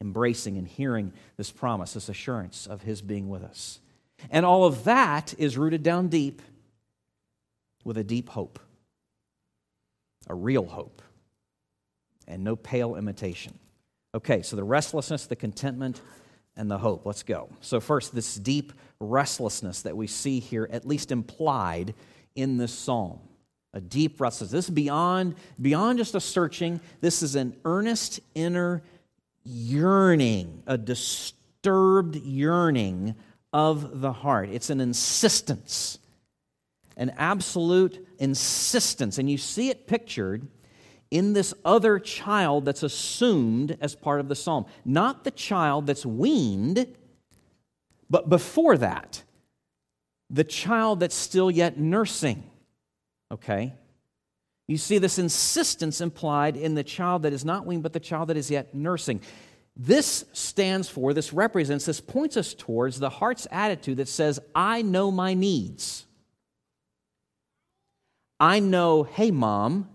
embracing 0.00 0.58
and 0.58 0.66
hearing 0.66 1.12
this 1.36 1.50
promise, 1.50 1.94
this 1.94 2.08
assurance 2.08 2.66
of 2.66 2.82
His 2.82 3.00
being 3.00 3.28
with 3.28 3.42
us. 3.42 3.80
And 4.30 4.44
all 4.44 4.64
of 4.64 4.84
that 4.84 5.34
is 5.38 5.56
rooted 5.56 5.82
down 5.82 6.08
deep 6.08 6.42
with 7.84 7.96
a 7.96 8.04
deep 8.04 8.28
hope, 8.28 8.58
a 10.28 10.34
real 10.34 10.66
hope, 10.66 11.02
and 12.28 12.42
no 12.44 12.56
pale 12.56 12.96
imitation. 12.96 13.58
Okay, 14.14 14.42
so 14.42 14.56
the 14.56 14.64
restlessness, 14.64 15.26
the 15.26 15.36
contentment, 15.36 16.00
and 16.56 16.70
the 16.70 16.78
hope. 16.78 17.06
Let's 17.06 17.22
go. 17.22 17.48
So, 17.60 17.80
first, 17.80 18.14
this 18.14 18.34
deep 18.34 18.72
restlessness 19.00 19.82
that 19.82 19.96
we 19.96 20.06
see 20.06 20.38
here, 20.38 20.68
at 20.70 20.86
least 20.86 21.10
implied 21.10 21.94
in 22.34 22.58
this 22.58 22.72
psalm. 22.72 23.20
A 23.74 23.80
deep 23.80 24.20
restlessness. 24.20 24.52
This 24.52 24.64
is 24.66 24.74
beyond, 24.74 25.34
beyond 25.60 25.98
just 25.98 26.14
a 26.14 26.20
searching. 26.20 26.80
This 27.00 27.22
is 27.22 27.36
an 27.36 27.56
earnest 27.64 28.20
inner 28.34 28.82
yearning, 29.44 30.62
a 30.66 30.76
disturbed 30.76 32.16
yearning 32.16 33.14
of 33.52 34.00
the 34.00 34.12
heart. 34.12 34.50
It's 34.50 34.70
an 34.70 34.80
insistence, 34.80 35.98
an 36.96 37.10
absolute 37.16 38.06
insistence. 38.18 39.18
And 39.18 39.30
you 39.30 39.38
see 39.38 39.70
it 39.70 39.86
pictured 39.86 40.46
in 41.12 41.34
this 41.34 41.52
other 41.62 41.98
child 41.98 42.64
that's 42.64 42.82
assumed 42.82 43.76
as 43.82 43.94
part 43.94 44.18
of 44.18 44.28
the 44.28 44.34
psalm. 44.34 44.64
Not 44.82 45.24
the 45.24 45.30
child 45.30 45.86
that's 45.86 46.06
weaned, 46.06 46.86
but 48.08 48.30
before 48.30 48.78
that, 48.78 49.22
the 50.30 50.42
child 50.42 51.00
that's 51.00 51.14
still 51.14 51.50
yet 51.50 51.78
nursing. 51.78 52.42
Okay? 53.30 53.74
You 54.66 54.78
see 54.78 54.96
this 54.96 55.18
insistence 55.18 56.00
implied 56.00 56.56
in 56.56 56.74
the 56.74 56.82
child 56.82 57.24
that 57.24 57.34
is 57.34 57.44
not 57.44 57.66
weaned, 57.66 57.82
but 57.82 57.92
the 57.92 58.00
child 58.00 58.30
that 58.30 58.38
is 58.38 58.50
yet 58.50 58.74
nursing. 58.74 59.20
This 59.76 60.24
stands 60.32 60.88
for, 60.88 61.12
this 61.12 61.34
represents, 61.34 61.84
this 61.84 62.00
points 62.00 62.38
us 62.38 62.54
towards 62.54 62.98
the 62.98 63.10
heart's 63.10 63.46
attitude 63.50 63.98
that 63.98 64.08
says, 64.08 64.40
I 64.54 64.80
know 64.80 65.10
my 65.10 65.34
needs. 65.34 66.06
I 68.40 68.60
know, 68.60 69.02
hey, 69.02 69.30
mom, 69.30 69.88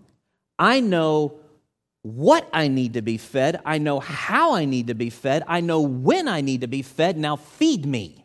I 0.58 0.80
know 0.80 1.40
what 2.02 2.48
I 2.52 2.68
need 2.68 2.94
to 2.94 3.02
be 3.02 3.18
fed. 3.18 3.60
I 3.64 3.78
know 3.78 4.00
how 4.00 4.54
I 4.54 4.64
need 4.64 4.88
to 4.88 4.94
be 4.94 5.10
fed. 5.10 5.44
I 5.46 5.60
know 5.60 5.80
when 5.80 6.28
I 6.28 6.40
need 6.40 6.62
to 6.62 6.68
be 6.68 6.82
fed. 6.82 7.16
Now 7.18 7.36
feed 7.36 7.86
me. 7.86 8.24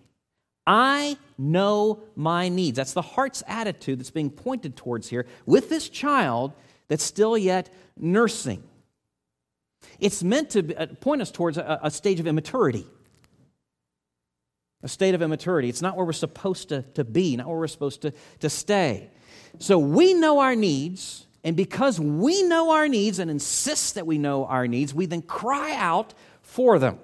I 0.65 1.17
know 1.37 2.03
my 2.15 2.49
needs. 2.49 2.77
That's 2.77 2.93
the 2.93 3.01
heart's 3.01 3.43
attitude 3.47 3.99
that's 3.99 4.11
being 4.11 4.29
pointed 4.29 4.75
towards 4.75 5.09
here 5.09 5.25
with 5.45 5.69
this 5.69 5.89
child 5.89 6.53
that's 6.87 7.03
still 7.03 7.37
yet 7.37 7.69
nursing. 7.97 8.63
It's 9.99 10.23
meant 10.23 10.51
to 10.51 10.75
uh, 10.75 10.85
point 10.87 11.21
us 11.21 11.31
towards 11.31 11.57
a, 11.57 11.89
stage 11.91 12.19
of 12.19 12.27
immaturity. 12.27 12.85
A 14.81 14.87
state 14.87 15.15
of 15.15 15.21
immaturity. 15.21 15.69
It's 15.69 15.81
not 15.81 15.95
where 15.95 16.05
we're 16.05 16.13
supposed 16.13 16.69
to, 16.69 16.81
to 16.93 17.03
be, 17.03 17.35
not 17.37 17.47
where 17.47 17.57
we're 17.57 17.67
supposed 17.67 18.01
to, 18.03 18.13
to 18.39 18.49
stay. 18.49 19.09
So 19.59 19.77
we 19.77 20.13
know 20.13 20.39
our 20.39 20.55
needs, 20.55 21.25
and 21.43 21.57
because 21.57 21.99
we 21.99 22.43
know 22.43 22.71
our 22.71 22.87
needs 22.87 23.19
and 23.19 23.29
insist 23.29 23.95
that 23.95 24.07
we 24.07 24.17
know 24.17 24.45
our 24.45 24.67
needs, 24.67 24.93
we 24.93 25.05
then 25.05 25.21
cry 25.21 25.75
out 25.75 26.13
for 26.41 26.79
them. 26.79 26.99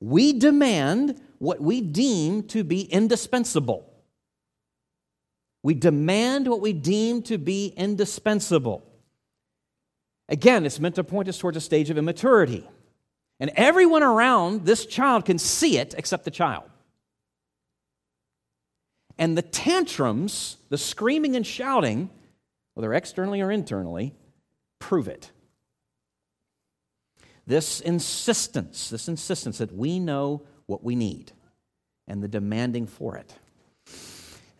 We 0.00 0.32
demand 0.32 1.20
what 1.38 1.60
we 1.60 1.80
deem 1.80 2.44
to 2.44 2.62
be 2.62 2.82
indispensable. 2.82 3.88
We 5.64 5.74
demand 5.74 6.46
what 6.46 6.60
we 6.60 6.72
deem 6.72 7.22
to 7.22 7.38
be 7.38 7.68
indispensable. 7.76 8.84
Again, 10.28 10.64
it's 10.64 10.80
meant 10.80 10.94
to 10.96 11.04
point 11.04 11.28
us 11.28 11.38
towards 11.38 11.56
a 11.56 11.60
stage 11.60 11.90
of 11.90 11.98
immaturity. 11.98 12.66
And 13.40 13.50
everyone 13.56 14.04
around 14.04 14.64
this 14.64 14.86
child 14.86 15.24
can 15.24 15.38
see 15.38 15.78
it 15.78 15.94
except 15.98 16.24
the 16.24 16.30
child. 16.30 16.64
And 19.18 19.36
the 19.36 19.42
tantrums, 19.42 20.58
the 20.68 20.78
screaming 20.78 21.36
and 21.36 21.46
shouting, 21.46 22.10
whether 22.74 22.92
externally 22.92 23.40
or 23.40 23.50
internally, 23.50 24.14
prove 24.78 25.08
it. 25.08 25.30
This 27.46 27.80
insistence, 27.80 28.88
this 28.88 29.08
insistence 29.08 29.58
that 29.58 29.74
we 29.74 29.98
know 29.98 30.42
what 30.66 30.84
we 30.84 30.94
need 30.94 31.32
and 32.06 32.22
the 32.22 32.28
demanding 32.28 32.86
for 32.86 33.16
it. 33.16 33.34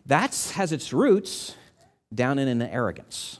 That 0.05 0.51
has 0.55 0.71
its 0.71 0.91
roots 0.91 1.55
down 2.13 2.39
in 2.39 2.47
an 2.47 2.61
arrogance. 2.61 3.39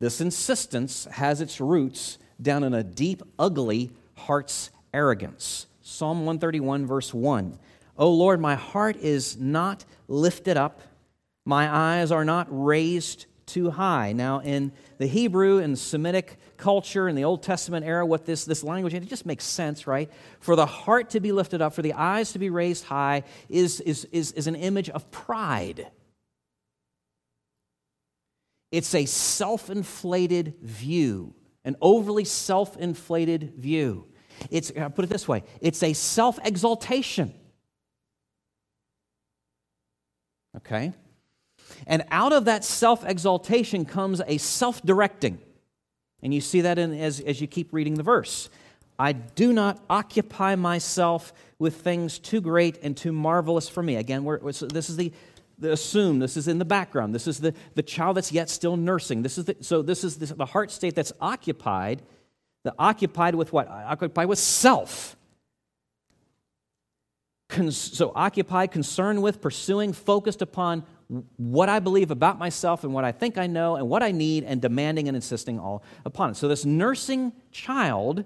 This 0.00 0.20
insistence 0.20 1.06
has 1.12 1.40
its 1.40 1.60
roots 1.60 2.18
down 2.40 2.64
in 2.64 2.74
a 2.74 2.82
deep, 2.82 3.22
ugly 3.38 3.92
heart's 4.14 4.70
arrogance. 4.92 5.66
Psalm 5.80 6.26
131, 6.26 6.86
verse 6.86 7.14
1. 7.14 7.58
O 7.96 8.10
Lord, 8.10 8.40
my 8.40 8.54
heart 8.54 8.96
is 8.96 9.36
not 9.38 9.84
lifted 10.08 10.56
up, 10.56 10.80
my 11.44 11.68
eyes 11.68 12.12
are 12.12 12.24
not 12.24 12.46
raised 12.50 13.26
too 13.46 13.70
high. 13.70 14.12
Now, 14.12 14.40
in 14.40 14.72
the 14.98 15.06
Hebrew 15.06 15.58
and 15.58 15.78
Semitic 15.78 16.38
culture 16.56 17.08
in 17.08 17.16
the 17.16 17.24
Old 17.24 17.42
Testament 17.42 17.84
era, 17.84 18.06
what 18.06 18.24
this, 18.24 18.44
this 18.44 18.62
language, 18.62 18.94
it 18.94 19.06
just 19.08 19.26
makes 19.26 19.44
sense, 19.44 19.86
right? 19.86 20.10
For 20.40 20.56
the 20.56 20.66
heart 20.66 21.10
to 21.10 21.20
be 21.20 21.32
lifted 21.32 21.60
up, 21.60 21.74
for 21.74 21.82
the 21.82 21.92
eyes 21.92 22.32
to 22.32 22.38
be 22.38 22.50
raised 22.50 22.84
high, 22.84 23.24
is, 23.48 23.80
is, 23.80 24.06
is, 24.06 24.32
is 24.32 24.46
an 24.46 24.54
image 24.54 24.88
of 24.90 25.10
pride. 25.10 25.90
It's 28.70 28.94
a 28.94 29.04
self 29.04 29.68
inflated 29.68 30.54
view, 30.62 31.34
an 31.64 31.76
overly 31.82 32.24
self 32.24 32.76
inflated 32.78 33.54
view. 33.56 34.06
It's, 34.50 34.72
I'll 34.78 34.90
put 34.90 35.04
it 35.04 35.08
this 35.08 35.28
way 35.28 35.44
it's 35.60 35.82
a 35.82 35.92
self 35.92 36.38
exaltation. 36.42 37.34
Okay? 40.56 40.92
And 41.86 42.04
out 42.10 42.32
of 42.32 42.44
that 42.46 42.64
self 42.64 43.04
exaltation 43.04 43.84
comes 43.84 44.20
a 44.26 44.38
self 44.38 44.82
directing, 44.82 45.38
And 46.22 46.32
you 46.32 46.40
see 46.40 46.60
that 46.62 46.78
in, 46.78 46.92
as, 46.94 47.20
as 47.20 47.40
you 47.40 47.46
keep 47.46 47.72
reading 47.72 47.94
the 47.94 48.02
verse. 48.02 48.48
I 48.98 49.12
do 49.12 49.52
not 49.52 49.82
occupy 49.90 50.54
myself 50.54 51.32
with 51.58 51.76
things 51.80 52.18
too 52.18 52.40
great 52.40 52.78
and 52.82 52.96
too 52.96 53.12
marvelous 53.12 53.68
for 53.68 53.82
me. 53.82 53.96
Again, 53.96 54.24
this 54.44 54.90
is 54.90 54.96
the, 54.96 55.12
the 55.58 55.72
assume, 55.72 56.18
this 56.18 56.36
is 56.36 56.46
in 56.46 56.58
the 56.58 56.64
background. 56.64 57.14
This 57.14 57.26
is 57.26 57.40
the, 57.40 57.54
the 57.74 57.82
child 57.82 58.16
that's 58.16 58.32
yet 58.32 58.50
still 58.50 58.76
nursing. 58.76 59.22
This 59.22 59.38
is 59.38 59.46
the, 59.46 59.56
so 59.60 59.82
this 59.82 60.04
is 60.04 60.18
the, 60.18 60.26
the 60.26 60.46
heart 60.46 60.70
state 60.70 60.94
that's 60.94 61.12
occupied, 61.20 62.02
the 62.64 62.74
occupied 62.78 63.34
with 63.34 63.52
what? 63.52 63.68
Occupied 63.68 64.28
with 64.28 64.38
self. 64.38 65.16
Cons, 67.48 67.76
so 67.76 68.12
occupied, 68.14 68.70
concerned 68.70 69.22
with, 69.22 69.40
pursuing, 69.40 69.92
focused 69.92 70.42
upon 70.42 70.84
what 71.36 71.68
I 71.68 71.78
believe 71.78 72.10
about 72.10 72.38
myself 72.38 72.84
and 72.84 72.94
what 72.94 73.04
I 73.04 73.12
think 73.12 73.38
I 73.38 73.46
know 73.46 73.76
and 73.76 73.88
what 73.88 74.02
I 74.02 74.12
need, 74.12 74.44
and 74.44 74.60
demanding 74.60 75.08
and 75.08 75.16
insisting 75.16 75.58
all 75.58 75.82
upon 76.04 76.30
it. 76.30 76.36
So, 76.36 76.48
this 76.48 76.64
nursing 76.64 77.32
child 77.50 78.24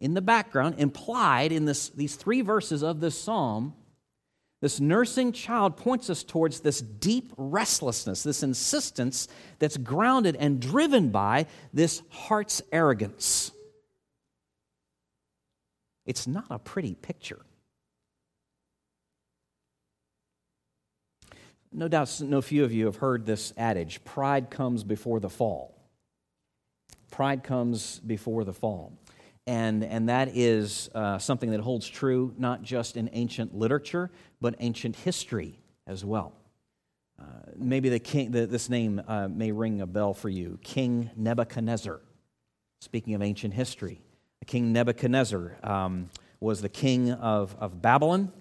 in 0.00 0.14
the 0.14 0.22
background, 0.22 0.76
implied 0.78 1.52
in 1.52 1.66
this, 1.66 1.90
these 1.90 2.16
three 2.16 2.40
verses 2.40 2.82
of 2.82 3.00
this 3.00 3.20
psalm, 3.20 3.74
this 4.62 4.80
nursing 4.80 5.32
child 5.32 5.76
points 5.76 6.10
us 6.10 6.22
towards 6.22 6.60
this 6.60 6.80
deep 6.80 7.32
restlessness, 7.36 8.22
this 8.22 8.42
insistence 8.42 9.28
that's 9.58 9.76
grounded 9.76 10.36
and 10.36 10.60
driven 10.60 11.10
by 11.10 11.46
this 11.72 12.02
heart's 12.10 12.62
arrogance. 12.72 13.52
It's 16.06 16.26
not 16.26 16.46
a 16.50 16.58
pretty 16.58 16.94
picture. 16.94 17.40
No 21.72 21.86
doubt, 21.86 22.20
no 22.20 22.42
few 22.42 22.64
of 22.64 22.72
you 22.72 22.86
have 22.86 22.96
heard 22.96 23.26
this 23.26 23.52
adage 23.56 24.04
pride 24.04 24.50
comes 24.50 24.82
before 24.82 25.20
the 25.20 25.30
fall. 25.30 25.76
Pride 27.10 27.44
comes 27.44 28.00
before 28.00 28.44
the 28.44 28.52
fall. 28.52 28.92
And, 29.46 29.84
and 29.84 30.08
that 30.08 30.30
is 30.34 30.90
uh, 30.94 31.18
something 31.18 31.50
that 31.50 31.60
holds 31.60 31.88
true 31.88 32.34
not 32.38 32.62
just 32.62 32.96
in 32.96 33.08
ancient 33.12 33.54
literature, 33.54 34.10
but 34.40 34.54
ancient 34.58 34.96
history 34.96 35.58
as 35.86 36.04
well. 36.04 36.34
Uh, 37.18 37.24
maybe 37.56 37.88
the 37.88 37.98
king, 37.98 38.30
the, 38.30 38.46
this 38.46 38.68
name 38.68 39.02
uh, 39.06 39.28
may 39.28 39.52
ring 39.52 39.80
a 39.80 39.86
bell 39.86 40.14
for 40.14 40.28
you 40.28 40.58
King 40.62 41.10
Nebuchadnezzar. 41.16 42.00
Speaking 42.80 43.14
of 43.14 43.22
ancient 43.22 43.54
history, 43.54 44.00
King 44.46 44.72
Nebuchadnezzar 44.72 45.56
um, 45.62 46.08
was 46.40 46.62
the 46.62 46.68
king 46.68 47.12
of, 47.12 47.54
of 47.60 47.82
Babylon. 47.82 48.32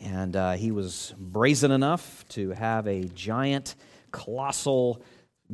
And 0.00 0.34
uh, 0.34 0.52
he 0.52 0.70
was 0.70 1.14
brazen 1.18 1.70
enough 1.70 2.24
to 2.30 2.50
have 2.50 2.86
a 2.86 3.04
giant, 3.04 3.74
colossal 4.10 5.02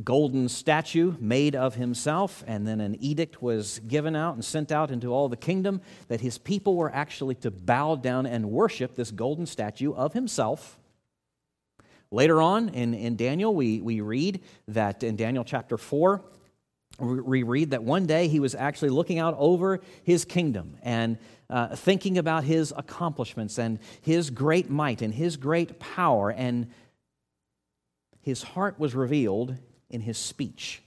golden 0.03 0.47
statue 0.47 1.15
made 1.19 1.55
of 1.55 1.75
himself. 1.75 2.43
And 2.47 2.67
then 2.67 2.79
an 2.79 2.95
edict 3.01 3.41
was 3.41 3.79
given 3.87 4.15
out 4.15 4.35
and 4.35 4.45
sent 4.45 4.71
out 4.71 4.91
into 4.91 5.09
all 5.09 5.27
the 5.27 5.37
kingdom 5.37 5.81
that 6.07 6.21
his 6.21 6.37
people 6.37 6.75
were 6.75 6.93
actually 6.93 7.35
to 7.35 7.51
bow 7.51 7.95
down 7.95 8.25
and 8.25 8.49
worship 8.51 8.95
this 8.95 9.11
golden 9.11 9.45
statue 9.45 9.93
of 9.93 10.13
himself. 10.13 10.79
Later 12.09 12.41
on 12.41 12.69
in, 12.69 12.93
in 12.93 13.17
Daniel, 13.17 13.53
we, 13.53 13.81
we 13.81 13.99
read 13.99 14.41
that 14.69 15.03
in 15.03 15.17
Daniel 15.17 15.43
chapter 15.43 15.77
4, 15.77 16.23
we 16.99 17.43
read 17.43 17.71
that 17.71 17.83
one 17.83 18.05
day 18.05 18.27
he 18.27 18.39
was 18.39 18.55
actually 18.55 18.89
looking 18.89 19.19
out 19.19 19.35
over 19.37 19.81
his 20.03 20.25
kingdom 20.25 20.77
and 20.81 21.17
uh, 21.49 21.75
thinking 21.75 22.17
about 22.17 22.43
his 22.43 22.73
accomplishments 22.75 23.57
and 23.59 23.79
his 24.01 24.29
great 24.29 24.69
might 24.69 25.01
and 25.01 25.13
his 25.13 25.37
great 25.37 25.79
power, 25.79 26.29
and 26.31 26.69
his 28.21 28.43
heart 28.43 28.79
was 28.79 28.95
revealed 28.95 29.55
in 29.89 30.01
his 30.01 30.17
speech. 30.17 30.81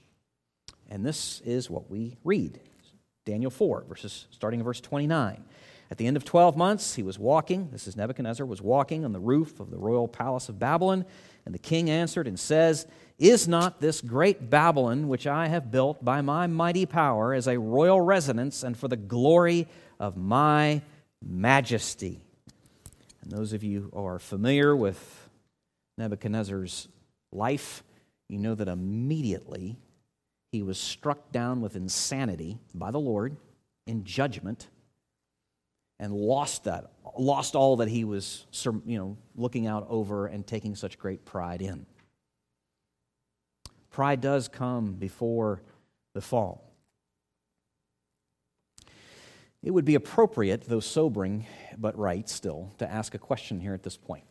And 0.89 1.05
this 1.05 1.41
is 1.45 1.69
what 1.69 1.89
we 1.89 2.17
read 2.23 2.59
Daniel 3.25 3.49
4, 3.49 3.85
verses 3.87 4.27
starting 4.31 4.59
in 4.59 4.65
verse 4.65 4.81
29. 4.81 5.43
At 5.89 5.97
the 5.97 6.07
end 6.07 6.15
of 6.15 6.23
12 6.23 6.55
months, 6.55 6.95
he 6.95 7.03
was 7.03 7.19
walking, 7.19 7.69
this 7.71 7.87
is 7.87 7.97
Nebuchadnezzar, 7.97 8.45
was 8.45 8.61
walking 8.61 9.03
on 9.03 9.11
the 9.11 9.19
roof 9.19 9.59
of 9.59 9.71
the 9.71 9.77
royal 9.77 10.07
palace 10.07 10.47
of 10.47 10.57
Babylon. 10.57 11.05
And 11.45 11.53
the 11.53 11.59
king 11.59 11.89
answered 11.89 12.27
and 12.27 12.39
says, 12.39 12.87
Is 13.21 13.47
not 13.47 13.79
this 13.79 14.01
great 14.01 14.49
Babylon, 14.49 15.07
which 15.07 15.27
I 15.27 15.47
have 15.47 15.69
built 15.69 16.03
by 16.03 16.21
my 16.21 16.47
mighty 16.47 16.87
power, 16.87 17.35
as 17.35 17.47
a 17.47 17.59
royal 17.59 18.01
residence 18.01 18.63
and 18.63 18.75
for 18.75 18.87
the 18.87 18.97
glory 18.97 19.67
of 19.99 20.17
my 20.17 20.81
majesty. 21.23 22.19
And 23.21 23.31
those 23.31 23.53
of 23.53 23.63
you 23.63 23.91
who 23.93 24.03
are 24.03 24.17
familiar 24.17 24.75
with 24.75 25.29
Nebuchadnezzar's 25.99 26.87
life, 27.31 27.83
you 28.27 28.39
know 28.39 28.55
that 28.55 28.67
immediately 28.67 29.77
he 30.51 30.63
was 30.63 30.79
struck 30.79 31.31
down 31.31 31.61
with 31.61 31.75
insanity 31.75 32.57
by 32.73 32.89
the 32.89 32.99
Lord 32.99 33.37
in 33.85 34.03
judgment 34.03 34.67
and 35.99 36.11
lost 36.11 36.63
that 36.63 36.89
lost 37.19 37.55
all 37.55 37.75
that 37.75 37.87
he 37.87 38.03
was 38.03 38.47
you 38.85 38.97
know 38.97 39.15
looking 39.35 39.67
out 39.67 39.85
over 39.89 40.25
and 40.25 40.47
taking 40.47 40.75
such 40.75 40.97
great 40.97 41.23
pride 41.23 41.61
in 41.61 41.85
pride 43.91 44.21
does 44.21 44.47
come 44.47 44.93
before 44.93 45.61
the 46.13 46.21
fall 46.21 46.71
it 49.63 49.71
would 49.71 49.85
be 49.85 49.95
appropriate, 49.95 50.63
though 50.67 50.79
sobering 50.79 51.45
but 51.77 51.97
right 51.97 52.27
still, 52.27 52.73
to 52.79 52.91
ask 52.91 53.13
a 53.13 53.19
question 53.19 53.59
here 53.59 53.73
at 53.73 53.83
this 53.83 53.97
point 53.97 54.23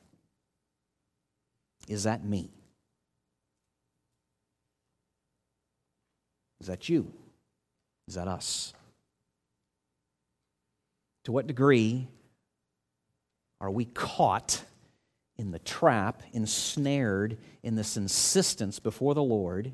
Is 1.88 2.04
that 2.04 2.24
me? 2.24 2.50
Is 6.60 6.66
that 6.66 6.88
you? 6.88 7.12
Is 8.06 8.14
that 8.14 8.28
us? 8.28 8.74
To 11.24 11.32
what 11.32 11.46
degree 11.46 12.08
are 13.60 13.70
we 13.70 13.84
caught 13.84 14.64
in 15.40 15.50
the 15.52 15.58
trap, 15.58 16.22
ensnared 16.32 17.38
in 17.62 17.74
this 17.74 17.96
insistence 17.96 18.78
before 18.78 19.14
the 19.14 19.22
Lord? 19.22 19.72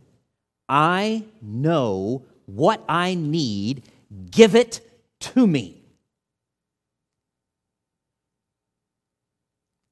I 0.69 1.25
know 1.43 2.25
what 2.47 2.83
I 2.89 3.15
need, 3.15 3.83
give 4.31 4.55
it 4.55 4.81
to 5.21 5.47
me. 5.47 5.83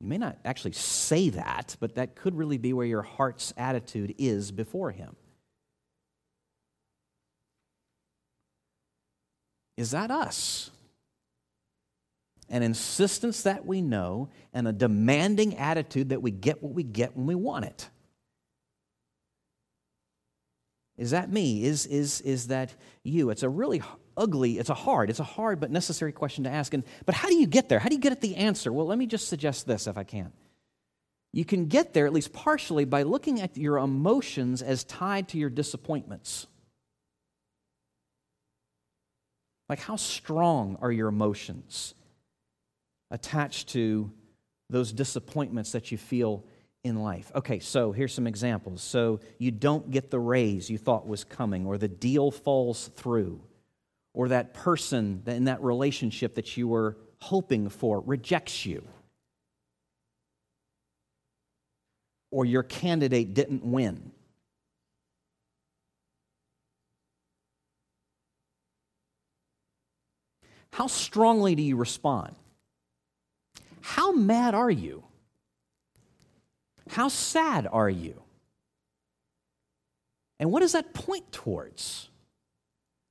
You 0.01 0.07
may 0.07 0.19
not 0.19 0.39
actually 0.45 0.73
say 0.73 1.31
that, 1.31 1.77
but 1.81 1.97
that 1.97 2.15
could 2.15 2.37
really 2.37 2.59
be 2.59 2.73
where 2.73 2.87
your 2.87 3.03
heart's 3.03 3.53
attitude 3.57 4.15
is 4.17 4.53
before 4.53 4.93
Him. 4.93 5.17
Is 9.77 9.91
that 9.91 10.13
us? 10.13 10.71
An 12.48 12.62
insistence 12.62 13.42
that 13.42 13.64
we 13.66 13.80
know 13.80 14.28
and 14.52 14.68
a 14.68 14.72
demanding 14.72 15.57
attitude 15.57 16.11
that 16.11 16.22
we 16.22 16.30
get 16.30 16.62
what 16.62 16.74
we 16.74 16.83
get 16.83 17.16
when 17.16 17.26
we 17.26 17.35
want 17.35 17.64
it. 17.64 17.88
Is 20.96 21.11
that 21.11 21.30
me? 21.30 21.64
Is, 21.64 21.87
is, 21.87 22.20
is 22.20 22.48
that 22.48 22.74
you? 23.02 23.30
It's 23.30 23.42
a 23.42 23.48
really 23.48 23.83
ugly, 24.16 24.59
it's 24.59 24.70
a 24.70 24.74
hard, 24.74 25.11
it's 25.11 25.20
a 25.20 25.24
hard 25.24 25.59
but 25.59 25.70
necessary 25.70 26.12
question 26.12 26.44
to 26.44 26.50
ask. 26.50 26.72
And, 26.72 26.85
but 27.04 27.14
how 27.14 27.28
do 27.28 27.35
you 27.35 27.46
get 27.46 27.68
there? 27.68 27.80
How 27.80 27.88
do 27.88 27.96
you 27.96 28.00
get 28.00 28.12
at 28.12 28.20
the 28.20 28.37
answer? 28.37 28.72
Well, 28.72 28.87
let 28.87 28.98
me 28.98 29.07
just 29.07 29.28
suggest 29.28 29.66
this 29.66 29.87
if 29.87 29.98
I 29.98 30.04
can. 30.04 30.33
You 31.33 31.44
can 31.44 31.66
get 31.66 31.94
there, 31.94 32.07
at 32.07 32.12
least 32.12 32.33
partially, 32.33 32.85
by 32.85 33.02
looking 33.02 33.40
at 33.40 33.57
your 33.57 33.78
emotions 33.78 34.62
as 34.62 34.85
tied 34.85 35.28
to 35.30 35.38
your 35.38 35.50
disappointments. 35.50 36.46
Like, 39.68 39.80
how 39.80 39.96
strong 39.96 40.78
are 40.80 40.92
your 40.92 41.09
emotions 41.09 41.94
attached 43.14 43.68
to 43.68 44.11
those 44.70 44.92
disappointments 44.92 45.70
that 45.72 45.92
you 45.92 45.96
feel 45.96 46.44
in 46.83 46.96
life. 46.96 47.31
Okay, 47.33 47.61
so 47.61 47.92
here's 47.92 48.12
some 48.12 48.27
examples. 48.27 48.83
So 48.83 49.20
you 49.38 49.53
don't 49.53 49.88
get 49.92 50.11
the 50.11 50.18
raise 50.18 50.68
you 50.68 50.79
thought 50.79 51.07
was 51.07 51.22
coming, 51.22 51.64
or 51.64 51.79
the 51.79 51.88
deal 51.88 52.33
falls 52.33 52.90
through, 52.96 53.40
or 54.14 54.29
that 54.29 54.53
person 54.53 55.22
in 55.27 55.44
that 55.44 55.62
relationship 55.62 56.35
that 56.35 56.57
you 56.57 56.66
were 56.66 56.98
hoping 57.20 57.68
for 57.68 58.00
rejects 58.00 58.66
you, 58.66 58.85
or 62.33 62.44
your 62.44 62.64
candidate 62.64 63.33
didn't 63.33 63.64
win. 63.64 64.11
How 70.72 70.88
strongly 70.88 71.55
do 71.55 71.62
you 71.62 71.77
respond? 71.77 72.35
How 73.87 74.12
mad 74.12 74.55
are 74.55 74.70
you? 74.70 75.05
How 76.88 77.09
sad 77.09 77.68
are 77.70 77.90
you? 77.90 78.23
And 80.40 80.51
what 80.51 80.61
does 80.61 80.73
that 80.73 80.94
point 80.94 81.31
towards? 81.33 82.09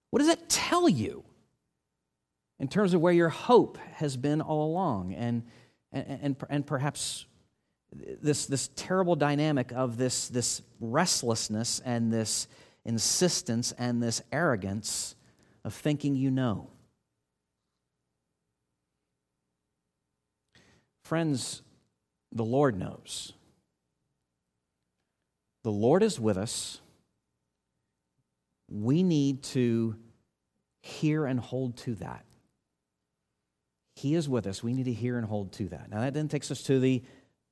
What 0.09 0.17
does 0.17 0.29
that 0.29 0.49
tell 0.49 0.89
you 0.89 1.23
in 2.59 2.69
terms 2.69 2.95
of 2.95 3.01
where 3.01 3.13
your 3.13 3.29
hope 3.29 3.77
has 3.97 4.17
been 4.17 4.41
all 4.41 4.65
along? 4.65 5.13
And, 5.13 5.43
and, 5.91 6.19
and, 6.23 6.35
and 6.49 6.65
perhaps 6.65 7.27
this, 7.93 8.47
this 8.47 8.71
terrible 8.75 9.15
dynamic 9.15 9.71
of 9.73 9.97
this, 9.97 10.27
this 10.27 10.63
restlessness 10.79 11.81
and 11.85 12.11
this 12.11 12.47
insistence 12.83 13.73
and 13.77 14.01
this 14.01 14.23
arrogance 14.31 15.13
of 15.63 15.75
thinking 15.75 16.15
you 16.15 16.31
know. 16.31 16.72
Friends, 21.03 21.61
the 22.31 22.45
Lord 22.45 22.77
knows. 22.77 23.33
The 25.63 25.71
Lord 25.71 26.03
is 26.03 26.19
with 26.19 26.37
us. 26.37 26.81
We 28.69 29.03
need 29.03 29.43
to 29.43 29.95
hear 30.81 31.25
and 31.25 31.39
hold 31.39 31.77
to 31.77 31.95
that. 31.95 32.25
He 33.95 34.15
is 34.15 34.27
with 34.27 34.47
us. 34.47 34.63
We 34.63 34.73
need 34.73 34.85
to 34.85 34.93
hear 34.93 35.17
and 35.17 35.25
hold 35.25 35.53
to 35.53 35.69
that. 35.69 35.89
Now, 35.89 36.01
that 36.01 36.13
then 36.13 36.27
takes 36.27 36.51
us 36.51 36.61
to 36.63 36.79
the, 36.79 37.03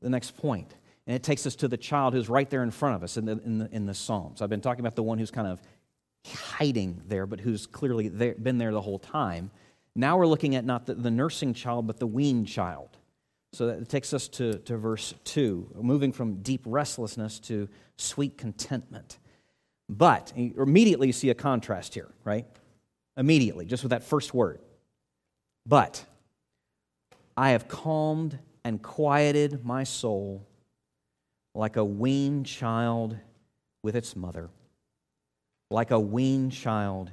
the 0.01 0.09
next 0.09 0.35
point, 0.37 0.73
and 1.05 1.15
it 1.15 1.23
takes 1.23 1.45
us 1.45 1.55
to 1.57 1.67
the 1.67 1.77
child 1.77 2.13
who's 2.13 2.29
right 2.29 2.49
there 2.49 2.63
in 2.63 2.71
front 2.71 2.95
of 2.95 3.03
us 3.03 3.17
in 3.17 3.25
the, 3.25 3.39
in 3.45 3.57
the, 3.59 3.69
in 3.71 3.85
the 3.85 3.93
Psalms. 3.93 4.41
I've 4.41 4.49
been 4.49 4.61
talking 4.61 4.81
about 4.81 4.95
the 4.95 5.03
one 5.03 5.17
who's 5.17 5.31
kind 5.31 5.47
of 5.47 5.61
hiding 6.27 7.01
there, 7.07 7.25
but 7.25 7.39
who's 7.39 7.67
clearly 7.67 8.07
there, 8.07 8.35
been 8.35 8.57
there 8.57 8.71
the 8.71 8.81
whole 8.81 8.99
time. 8.99 9.51
Now 9.95 10.17
we're 10.17 10.27
looking 10.27 10.55
at 10.55 10.65
not 10.65 10.85
the, 10.85 10.95
the 10.95 11.11
nursing 11.11 11.53
child, 11.53 11.87
but 11.87 11.99
the 11.99 12.07
weaned 12.07 12.47
child. 12.47 12.97
So 13.53 13.67
that 13.67 13.89
takes 13.89 14.13
us 14.13 14.27
to, 14.29 14.59
to 14.59 14.77
verse 14.77 15.13
2, 15.25 15.75
moving 15.81 16.11
from 16.11 16.41
deep 16.41 16.61
restlessness 16.65 17.39
to 17.41 17.67
sweet 17.97 18.37
contentment. 18.37 19.19
But 19.89 20.31
immediately 20.35 21.07
you 21.07 21.13
see 21.13 21.29
a 21.29 21.35
contrast 21.35 21.93
here, 21.93 22.09
right? 22.23 22.45
Immediately, 23.17 23.65
just 23.65 23.83
with 23.83 23.89
that 23.89 24.03
first 24.03 24.33
word. 24.33 24.59
But 25.65 26.05
I 27.35 27.49
have 27.49 27.67
calmed 27.67 28.39
and 28.63 28.81
quieted 28.81 29.65
my 29.65 29.83
soul 29.83 30.47
like 31.53 31.75
a 31.75 31.83
weaned 31.83 32.45
child 32.45 33.17
with 33.83 33.97
its 33.97 34.15
mother. 34.15 34.49
Like 35.69 35.91
a 35.91 35.99
weaned 35.99 36.53
child 36.53 37.11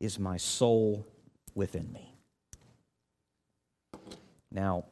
is 0.00 0.18
my 0.18 0.36
soul 0.36 1.06
within 1.54 1.92
me. 1.92 2.16
Now, 4.50 4.84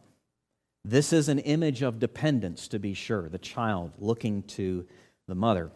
this 0.85 1.13
is 1.13 1.29
an 1.29 1.39
image 1.41 1.83
of 1.83 1.99
dependence, 1.99 2.69
to 2.69 2.79
be 2.79 2.95
sure, 2.95 3.29
the 3.29 3.39
child 3.39 3.93
looking 3.99 4.43
to 4.45 4.87
the 5.29 5.35
mother. 5.35 5.71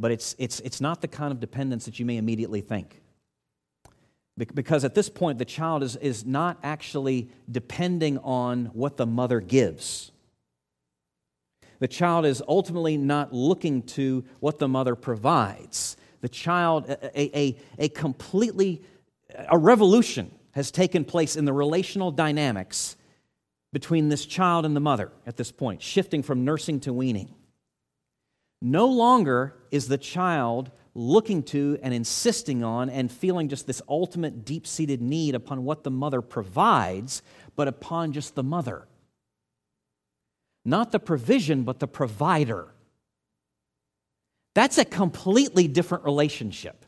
But 0.00 0.10
it's, 0.10 0.34
it's, 0.38 0.60
it's 0.60 0.80
not 0.80 1.00
the 1.00 1.08
kind 1.08 1.32
of 1.32 1.40
dependence 1.40 1.84
that 1.84 1.98
you 1.98 2.04
may 2.04 2.16
immediately 2.16 2.60
think. 2.60 3.00
Because 4.36 4.84
at 4.84 4.94
this 4.94 5.08
point, 5.08 5.38
the 5.38 5.44
child 5.44 5.82
is, 5.82 5.96
is 5.96 6.24
not 6.24 6.58
actually 6.62 7.28
depending 7.50 8.18
on 8.18 8.66
what 8.66 8.96
the 8.96 9.06
mother 9.06 9.40
gives. 9.40 10.12
The 11.80 11.88
child 11.88 12.24
is 12.24 12.42
ultimately 12.46 12.96
not 12.96 13.32
looking 13.32 13.82
to 13.82 14.24
what 14.38 14.58
the 14.58 14.68
mother 14.68 14.94
provides. 14.94 15.96
The 16.20 16.28
child, 16.28 16.88
a, 16.88 17.38
a, 17.38 17.58
a 17.78 17.88
completely, 17.88 18.82
a 19.48 19.58
revolution 19.58 20.32
has 20.52 20.70
taken 20.70 21.04
place 21.04 21.36
in 21.36 21.44
the 21.44 21.52
relational 21.52 22.10
dynamics 22.12 22.96
between 23.72 24.08
this 24.08 24.24
child 24.24 24.64
and 24.64 24.74
the 24.74 24.80
mother 24.80 25.12
at 25.26 25.36
this 25.36 25.52
point, 25.52 25.82
shifting 25.82 26.22
from 26.22 26.44
nursing 26.44 26.80
to 26.80 26.92
weaning. 26.92 27.34
No 28.60 28.86
longer 28.86 29.54
is 29.70 29.88
the 29.88 29.98
child 29.98 30.70
looking 30.94 31.42
to 31.44 31.78
and 31.82 31.94
insisting 31.94 32.64
on 32.64 32.90
and 32.90 33.12
feeling 33.12 33.48
just 33.48 33.66
this 33.66 33.80
ultimate 33.88 34.44
deep 34.44 34.66
seated 34.66 35.00
need 35.00 35.34
upon 35.34 35.64
what 35.64 35.84
the 35.84 35.90
mother 35.90 36.20
provides, 36.20 37.22
but 37.54 37.68
upon 37.68 38.12
just 38.12 38.34
the 38.34 38.42
mother. 38.42 38.88
Not 40.64 40.90
the 40.90 40.98
provision, 40.98 41.62
but 41.62 41.78
the 41.78 41.86
provider. 41.86 42.68
That's 44.54 44.76
a 44.76 44.84
completely 44.84 45.68
different 45.68 46.04
relationship. 46.04 46.84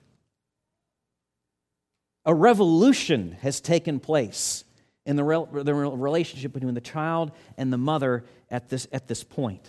A 2.25 2.35
revolution 2.35 3.37
has 3.43 3.61
taken 3.61 4.01
place 4.01 4.64
in 5.07 5.17
the, 5.17 5.23
the 5.65 5.75
relationship 5.75 6.53
between 6.53 6.75
the 6.75 6.81
child 6.81 7.33
and 7.57 7.73
the 7.73 7.79
mother 7.79 8.25
at 8.51 8.69
this, 8.69 8.87
at 8.93 9.09
this 9.09 9.25
point. 9.25 9.67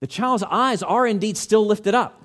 The 0.00 0.06
child's 0.06 0.44
eyes 0.44 0.82
are 0.82 1.06
indeed 1.06 1.36
still 1.36 1.66
lifted 1.66 1.94
up, 1.94 2.22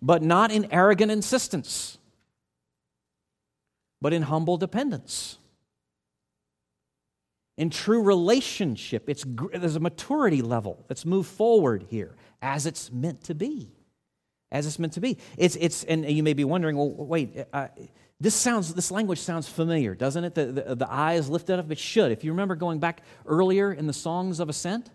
but 0.00 0.22
not 0.22 0.52
in 0.52 0.70
arrogant 0.70 1.10
insistence, 1.10 1.98
but 4.00 4.12
in 4.12 4.22
humble 4.22 4.56
dependence. 4.56 5.38
In 7.56 7.70
true 7.70 8.02
relationship, 8.02 9.08
it's, 9.08 9.24
there's 9.52 9.76
a 9.76 9.80
maturity 9.80 10.42
level 10.42 10.84
that's 10.88 11.04
moved 11.04 11.30
forward 11.30 11.86
here 11.88 12.16
as 12.42 12.66
it's 12.66 12.92
meant 12.92 13.24
to 13.24 13.34
be. 13.34 13.70
As 14.50 14.66
it's 14.66 14.78
meant 14.78 14.92
to 14.92 15.00
be. 15.00 15.18
It's, 15.36 15.56
it's, 15.56 15.82
and 15.84 16.04
you 16.08 16.22
may 16.22 16.34
be 16.34 16.44
wondering, 16.44 16.76
well, 16.76 16.90
wait, 16.90 17.36
this 18.20 18.34
sounds, 18.34 18.72
this 18.74 18.90
language 18.90 19.18
sounds 19.18 19.48
familiar, 19.48 19.94
doesn't 19.94 20.24
it? 20.24 20.34
The, 20.34 20.46
the, 20.46 20.74
the 20.76 20.90
eye 20.90 21.14
is 21.14 21.28
lifted 21.28 21.58
up. 21.58 21.70
It 21.70 21.78
should. 21.78 22.12
If 22.12 22.24
you 22.24 22.32
remember 22.32 22.54
going 22.54 22.78
back 22.78 23.02
earlier 23.26 23.72
in 23.72 23.86
the 23.86 23.92
Songs 23.92 24.40
of 24.40 24.48
Ascent, 24.48 24.90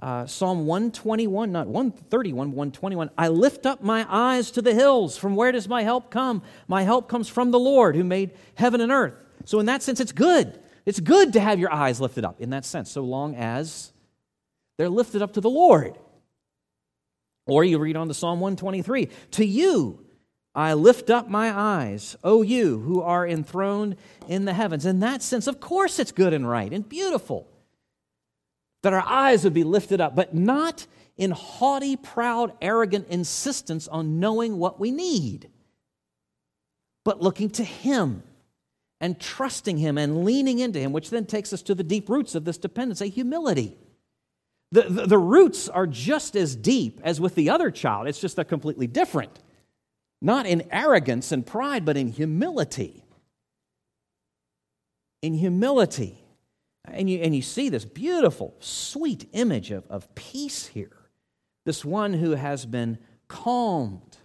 uh, 0.00 0.26
Psalm 0.26 0.66
121, 0.66 1.52
not 1.52 1.66
131, 1.66 2.52
121. 2.52 3.10
I 3.18 3.28
lift 3.28 3.66
up 3.66 3.82
my 3.82 4.06
eyes 4.08 4.50
to 4.52 4.62
the 4.62 4.74
hills. 4.74 5.18
From 5.18 5.36
where 5.36 5.52
does 5.52 5.68
my 5.68 5.82
help 5.82 6.10
come? 6.10 6.42
My 6.68 6.82
help 6.82 7.08
comes 7.08 7.28
from 7.28 7.50
the 7.50 7.58
Lord 7.58 7.96
who 7.96 8.04
made 8.04 8.32
heaven 8.54 8.80
and 8.80 8.90
earth. 8.90 9.22
So, 9.44 9.60
in 9.60 9.66
that 9.66 9.82
sense, 9.82 10.00
it's 10.00 10.12
good. 10.12 10.58
It's 10.86 11.00
good 11.00 11.34
to 11.34 11.40
have 11.40 11.58
your 11.58 11.72
eyes 11.72 12.00
lifted 12.00 12.24
up 12.24 12.40
in 12.40 12.50
that 12.50 12.64
sense, 12.64 12.90
so 12.90 13.02
long 13.02 13.34
as 13.34 13.92
they're 14.78 14.88
lifted 14.88 15.20
up 15.20 15.34
to 15.34 15.42
the 15.42 15.50
Lord. 15.50 15.98
Or 17.46 17.62
you 17.62 17.78
read 17.78 17.96
on 17.96 18.08
to 18.08 18.14
Psalm 18.14 18.40
123 18.40 19.08
To 19.32 19.44
you, 19.44 20.04
I 20.54 20.74
lift 20.74 21.10
up 21.10 21.28
my 21.28 21.56
eyes, 21.56 22.16
O 22.24 22.42
you 22.42 22.80
who 22.80 23.00
are 23.00 23.26
enthroned 23.26 23.96
in 24.26 24.46
the 24.46 24.52
heavens. 24.52 24.84
In 24.84 25.00
that 25.00 25.22
sense, 25.22 25.46
of 25.46 25.60
course, 25.60 25.98
it's 25.98 26.12
good 26.12 26.32
and 26.32 26.48
right 26.48 26.72
and 26.72 26.88
beautiful 26.88 27.46
that 28.82 28.92
our 28.92 29.04
eyes 29.06 29.44
would 29.44 29.54
be 29.54 29.64
lifted 29.64 30.00
up, 30.00 30.16
but 30.16 30.34
not 30.34 30.86
in 31.16 31.30
haughty, 31.32 31.96
proud, 31.96 32.52
arrogant 32.62 33.06
insistence 33.08 33.86
on 33.88 34.18
knowing 34.18 34.58
what 34.58 34.80
we 34.80 34.90
need, 34.90 35.50
but 37.04 37.22
looking 37.22 37.50
to 37.50 37.64
Him 37.64 38.22
and 39.00 39.20
trusting 39.20 39.76
Him 39.76 39.98
and 39.98 40.24
leaning 40.24 40.58
into 40.58 40.78
Him, 40.78 40.92
which 40.92 41.10
then 41.10 41.26
takes 41.26 41.52
us 41.52 41.62
to 41.62 41.74
the 41.74 41.84
deep 41.84 42.08
roots 42.08 42.34
of 42.34 42.44
this 42.44 42.58
dependence, 42.58 43.00
a 43.00 43.06
humility. 43.06 43.76
The, 44.72 44.82
the, 44.82 45.06
the 45.06 45.18
roots 45.18 45.68
are 45.68 45.86
just 45.86 46.34
as 46.36 46.56
deep 46.56 47.00
as 47.04 47.20
with 47.20 47.34
the 47.34 47.50
other 47.50 47.70
child, 47.70 48.08
it's 48.08 48.20
just 48.20 48.36
they're 48.36 48.44
completely 48.44 48.86
different. 48.86 49.40
Not 50.22 50.46
in 50.46 50.64
arrogance 50.70 51.32
and 51.32 51.46
pride, 51.46 51.84
but 51.84 51.96
in 51.96 52.08
humility. 52.08 53.04
In 55.22 55.34
humility. 55.34 56.18
And 56.84 57.08
you, 57.08 57.20
and 57.20 57.34
you 57.34 57.42
see 57.42 57.68
this 57.68 57.84
beautiful, 57.84 58.54
sweet 58.60 59.28
image 59.32 59.70
of, 59.70 59.86
of 59.88 60.14
peace 60.14 60.66
here. 60.66 60.96
This 61.64 61.84
one 61.84 62.14
who 62.14 62.32
has 62.32 62.66
been 62.66 62.98
calmed 63.28 64.16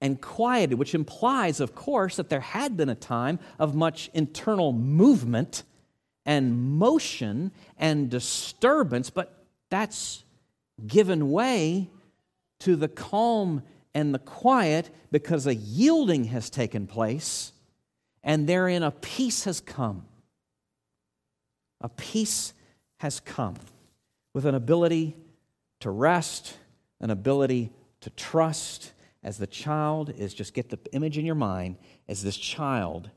and 0.00 0.20
quieted, 0.20 0.78
which 0.78 0.94
implies, 0.94 1.60
of 1.60 1.74
course, 1.74 2.16
that 2.16 2.28
there 2.28 2.40
had 2.40 2.76
been 2.76 2.88
a 2.88 2.94
time 2.94 3.38
of 3.58 3.74
much 3.74 4.10
internal 4.12 4.72
movement 4.72 5.62
and 6.26 6.58
motion 6.76 7.52
and 7.78 8.10
disturbance, 8.10 9.10
but 9.10 9.44
that's 9.70 10.24
given 10.86 11.30
way 11.30 11.88
to 12.60 12.74
the 12.74 12.88
calm 12.88 13.62
and 13.94 14.14
the 14.14 14.18
quiet 14.18 14.90
because 15.10 15.46
a 15.46 15.54
yielding 15.54 16.24
has 16.24 16.50
taken 16.50 16.86
place, 16.86 17.52
and 18.22 18.48
therein 18.48 18.82
a 18.82 18.90
peace 18.90 19.44
has 19.44 19.60
come. 19.60 20.06
A 21.80 21.88
peace 21.88 22.54
has 22.98 23.20
come 23.20 23.56
with 24.34 24.46
an 24.46 24.54
ability 24.54 25.16
to 25.80 25.90
rest, 25.90 26.56
an 27.00 27.10
ability 27.10 27.72
to 28.00 28.10
trust, 28.10 28.92
as 29.22 29.38
the 29.38 29.46
child 29.46 30.10
is 30.10 30.34
just 30.34 30.54
get 30.54 30.68
the 30.70 30.78
image 30.92 31.18
in 31.18 31.24
your 31.24 31.34
mind 31.34 31.76
as 32.08 32.22
this 32.22 32.36
child 32.36 33.10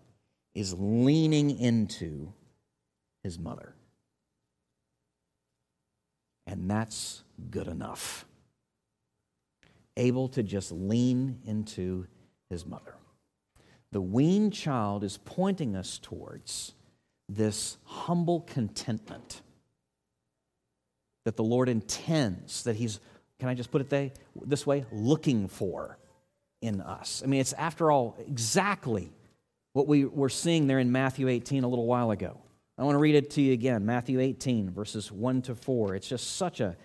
is 0.54 0.74
leaning 0.78 1.58
into 1.60 2.32
his 3.24 3.40
mother. 3.40 3.74
And 6.46 6.70
that's 6.70 7.24
good 7.50 7.68
enough 7.68 8.26
able 9.98 10.28
to 10.30 10.44
just 10.44 10.72
lean 10.72 11.40
into 11.46 12.08
his 12.50 12.66
mother. 12.66 12.96
The 13.92 14.02
weaned 14.02 14.54
child 14.54 15.04
is 15.04 15.18
pointing 15.18 15.76
us 15.76 16.00
towards 16.00 16.74
this 17.30 17.78
humble 17.86 18.42
contentment 18.42 19.42
that 21.24 21.38
the 21.38 21.44
Lord 21.44 21.70
intends, 21.70 22.64
that 22.64 22.76
he's, 22.76 23.00
can 23.40 23.50
I 23.50 23.54
just 23.56 23.72
put 23.72 23.82
it 23.82 24.20
this 24.46 24.66
way, 24.66 24.86
looking 24.92 25.48
for 25.48 25.98
in 26.62 26.82
us. 26.82 27.22
I 27.24 27.28
mean, 27.28 27.42
it's 27.42 27.54
after 27.54 27.92
all 27.92 28.16
exactly 28.28 29.12
what 29.74 29.88
we 29.88 30.06
were 30.06 30.30
seeing 30.30 30.68
there 30.68 30.80
in 30.80 30.92
Matthew 30.92 31.28
18 31.28 31.64
a 31.64 31.68
little 31.68 31.86
while 31.86 32.12
ago. 32.12 32.38
I 32.78 32.84
want 32.84 32.96
to 32.96 33.00
read 33.00 33.16
it 33.16 33.30
to 33.32 33.42
you 33.42 33.54
again 33.54 33.86
Matthew 33.86 34.20
18, 34.20 34.70
verses 34.72 35.12
1 35.12 35.44
to 35.44 35.56
4. 35.56 35.96
It's 35.96 36.08
just 36.08 36.36
such 36.36 36.60
a 36.60 36.76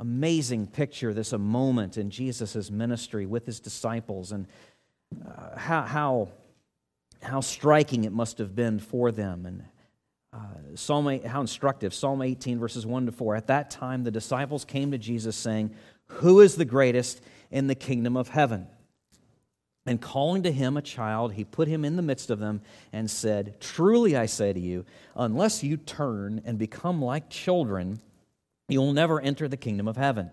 amazing 0.00 0.66
picture, 0.66 1.12
this 1.12 1.32
a 1.32 1.38
moment 1.38 1.96
in 1.96 2.10
Jesus' 2.10 2.70
ministry 2.70 3.26
with 3.26 3.46
his 3.46 3.60
disciples 3.60 4.32
and 4.32 4.46
uh, 5.26 5.56
how, 5.56 5.82
how, 5.82 6.28
how 7.22 7.40
striking 7.40 8.04
it 8.04 8.12
must 8.12 8.38
have 8.38 8.54
been 8.54 8.78
for 8.78 9.10
them 9.10 9.46
and 9.46 9.64
uh, 10.32 10.38
Psalm 10.74 11.08
8, 11.08 11.24
how 11.24 11.40
instructive. 11.40 11.94
Psalm 11.94 12.20
18, 12.20 12.58
verses 12.58 12.84
1 12.84 13.06
to 13.06 13.12
4. 13.12 13.36
At 13.36 13.46
that 13.46 13.70
time, 13.70 14.04
the 14.04 14.10
disciples 14.10 14.64
came 14.64 14.90
to 14.90 14.98
Jesus 14.98 15.36
saying, 15.36 15.74
Who 16.06 16.40
is 16.40 16.56
the 16.56 16.66
greatest 16.66 17.22
in 17.50 17.66
the 17.66 17.74
kingdom 17.74 18.16
of 18.16 18.28
heaven? 18.28 18.66
And 19.86 20.02
calling 20.02 20.42
to 20.42 20.52
him 20.52 20.76
a 20.76 20.82
child, 20.82 21.32
he 21.32 21.44
put 21.44 21.66
him 21.66 21.82
in 21.82 21.96
the 21.96 22.02
midst 22.02 22.28
of 22.28 22.40
them 22.40 22.60
and 22.92 23.10
said, 23.10 23.58
Truly 23.58 24.16
I 24.16 24.26
say 24.26 24.52
to 24.52 24.60
you, 24.60 24.84
unless 25.16 25.64
you 25.64 25.78
turn 25.78 26.42
and 26.44 26.58
become 26.58 27.00
like 27.00 27.30
children, 27.30 28.00
you 28.68 28.80
will 28.80 28.92
never 28.92 29.20
enter 29.20 29.48
the 29.48 29.56
kingdom 29.56 29.88
of 29.88 29.96
heaven. 29.96 30.30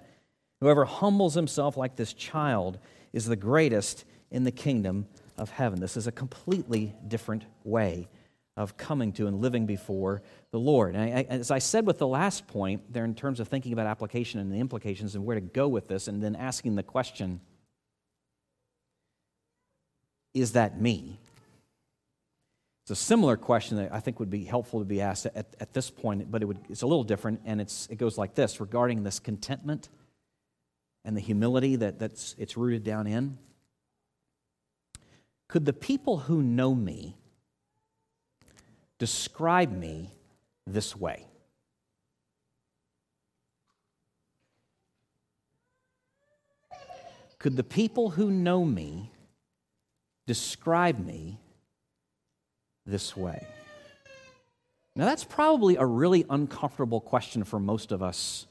Whoever 0.62 0.86
humbles 0.86 1.34
himself 1.34 1.78
like 1.78 1.96
this 1.96 2.14
child 2.14 2.80
is 3.14 3.26
the 3.26 3.36
greatest 3.36 4.06
in 4.32 4.44
the 4.44 4.52
kingdom 4.52 5.08
of 5.38 5.50
heaven. 5.50 5.80
This 5.80 5.98
is 5.98 6.08
a 6.08 6.12
completely 6.12 6.94
different 7.08 7.44
way 7.64 8.08
of 8.58 8.78
coming 8.78 9.12
to 9.14 9.28
and 9.28 9.42
living 9.42 9.66
before 9.66 10.22
the 10.52 10.60
Lord. 10.60 10.96
And 10.96 11.04
I, 11.04 11.22
as 11.30 11.52
I 11.52 11.60
said 11.60 11.86
with 11.86 11.98
the 11.98 12.08
last 12.08 12.48
point, 12.48 12.94
there 12.94 13.04
in 13.04 13.14
terms 13.14 13.40
of 13.40 13.48
thinking 13.48 13.74
about 13.74 13.88
application 13.88 14.40
and 14.40 14.52
the 14.52 14.60
implications 14.60 15.16
and 15.16 15.26
where 15.26 15.36
to 15.36 15.42
go 15.42 15.68
with 15.68 15.88
this, 15.88 16.08
and 16.08 16.24
then 16.24 16.36
asking 16.36 16.76
the 16.76 16.84
question, 16.84 17.42
is 20.34 20.54
that 20.54 20.80
me? 20.80 21.20
It's 22.86 22.92
a 22.92 22.96
similar 22.96 23.36
question 23.36 23.78
that 23.78 23.92
I 23.92 24.00
think 24.00 24.20
would 24.20 24.30
be 24.30 24.44
helpful 24.44 24.80
to 24.80 24.86
be 24.86 25.02
asked 25.02 25.26
at, 25.26 25.48
at 25.60 25.74
this 25.74 25.90
point, 25.90 26.30
but 26.32 26.42
it 26.42 26.46
would, 26.46 26.60
it's 26.70 26.84
a 26.84 26.88
little 26.88 27.04
different, 27.04 27.42
and 27.44 27.60
it's, 27.60 27.88
it 27.90 27.98
goes 27.98 28.18
like 28.18 28.36
this 28.36 28.62
regarding 28.62 29.04
this 29.04 29.20
contentment 29.20 29.90
and 31.04 31.18
the 31.18 31.22
humility 31.22 31.76
that 31.78 31.98
that's, 31.98 32.36
it's 32.38 32.56
rooted 32.56 32.84
down 32.84 33.08
in. 33.08 33.38
Could 35.48 35.66
the 35.66 35.74
people 35.74 36.18
who 36.18 36.44
know 36.44 36.76
me 36.76 37.18
describe 38.98 39.72
me 39.72 40.12
this 40.66 40.96
way. 40.96 41.28
Could 47.40 47.58
the 47.58 47.64
people 47.64 48.10
who 48.10 48.32
know 48.32 48.66
me 48.66 49.12
describe 50.26 50.98
me 50.98 51.40
this 52.86 53.16
way? 53.16 53.46
Now, 54.96 55.06
that's 55.06 55.24
probably 55.24 55.76
a 55.76 55.86
really 55.86 56.26
uncomfortable 56.30 57.02
question 57.02 57.44
for 57.44 57.60
most 57.60 57.92
of 57.92 58.02
us 58.02 58.48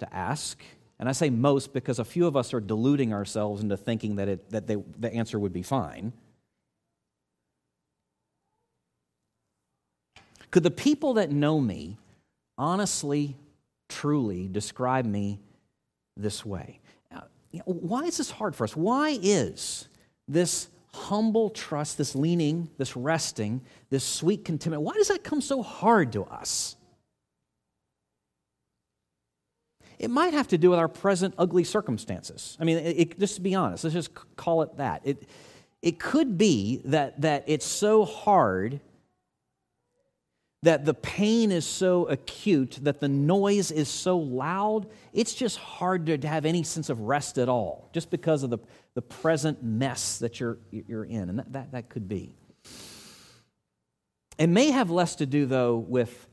to 0.00 0.14
ask. 0.14 0.62
And 0.98 1.08
I 1.08 1.12
say 1.12 1.30
most 1.30 1.72
because 1.72 1.98
a 1.98 2.04
few 2.04 2.26
of 2.26 2.36
us 2.36 2.52
are 2.52 2.60
deluding 2.60 3.14
ourselves 3.14 3.62
into 3.62 3.76
thinking 3.76 4.16
that, 4.16 4.28
it, 4.28 4.50
that 4.50 4.66
they, 4.66 4.76
the 4.98 5.12
answer 5.12 5.38
would 5.38 5.52
be 5.52 5.62
fine. 5.62 6.12
Could 10.50 10.64
the 10.64 10.70
people 10.70 11.14
that 11.14 11.30
know 11.30 11.60
me 11.60 11.96
honestly, 12.58 13.36
truly 13.88 14.48
describe 14.48 15.06
me 15.06 15.40
this 16.16 16.44
way? 16.44 16.78
why 17.64 18.04
is 18.04 18.16
this 18.16 18.30
hard 18.30 18.56
for 18.56 18.64
us? 18.64 18.74
Why 18.74 19.18
is 19.20 19.86
this 20.26 20.68
humble 20.94 21.50
trust, 21.50 21.98
this 21.98 22.14
leaning, 22.14 22.68
this 22.78 22.96
resting, 22.96 23.62
this 23.90 24.04
sweet 24.04 24.44
contentment, 24.44 24.82
why 24.82 24.94
does 24.94 25.08
that 25.08 25.24
come 25.24 25.40
so 25.40 25.62
hard 25.62 26.12
to 26.12 26.24
us? 26.24 26.76
It 29.98 30.10
might 30.10 30.34
have 30.34 30.48
to 30.48 30.58
do 30.58 30.70
with 30.70 30.78
our 30.78 30.88
present 30.88 31.34
ugly 31.38 31.64
circumstances. 31.64 32.56
I 32.60 32.64
mean, 32.64 32.78
it, 32.78 32.96
it, 32.98 33.18
just 33.18 33.36
to 33.36 33.40
be 33.40 33.54
honest, 33.54 33.84
let's 33.84 33.94
just 33.94 34.10
call 34.36 34.62
it 34.62 34.76
that. 34.76 35.02
It, 35.04 35.22
it 35.80 35.98
could 35.98 36.36
be 36.36 36.80
that, 36.86 37.20
that 37.20 37.44
it's 37.46 37.66
so 37.66 38.04
hard 38.04 38.80
that 40.62 40.84
the 40.84 40.94
pain 40.94 41.50
is 41.50 41.66
so 41.66 42.06
acute, 42.06 42.78
that 42.82 43.00
the 43.00 43.08
noise 43.08 43.72
is 43.72 43.88
so 43.88 44.16
loud, 44.16 44.86
it's 45.12 45.34
just 45.34 45.58
hard 45.58 46.06
to 46.06 46.28
have 46.28 46.44
any 46.44 46.62
sense 46.62 46.88
of 46.88 47.00
rest 47.00 47.36
at 47.36 47.48
all, 47.48 47.90
just 47.92 48.10
because 48.10 48.44
of 48.44 48.50
the, 48.50 48.58
the 48.94 49.02
present 49.02 49.62
mess 49.62 50.18
that 50.18 50.38
you're, 50.38 50.58
you're 50.70 51.04
in. 51.04 51.28
And 51.28 51.38
that, 51.40 51.52
that, 51.52 51.72
that 51.72 51.88
could 51.88 52.08
be. 52.08 52.32
It 54.38 54.46
may 54.46 54.70
have 54.70 54.90
less 54.90 55.16
to 55.16 55.26
do, 55.26 55.46
though, 55.46 55.76
with 55.76 56.28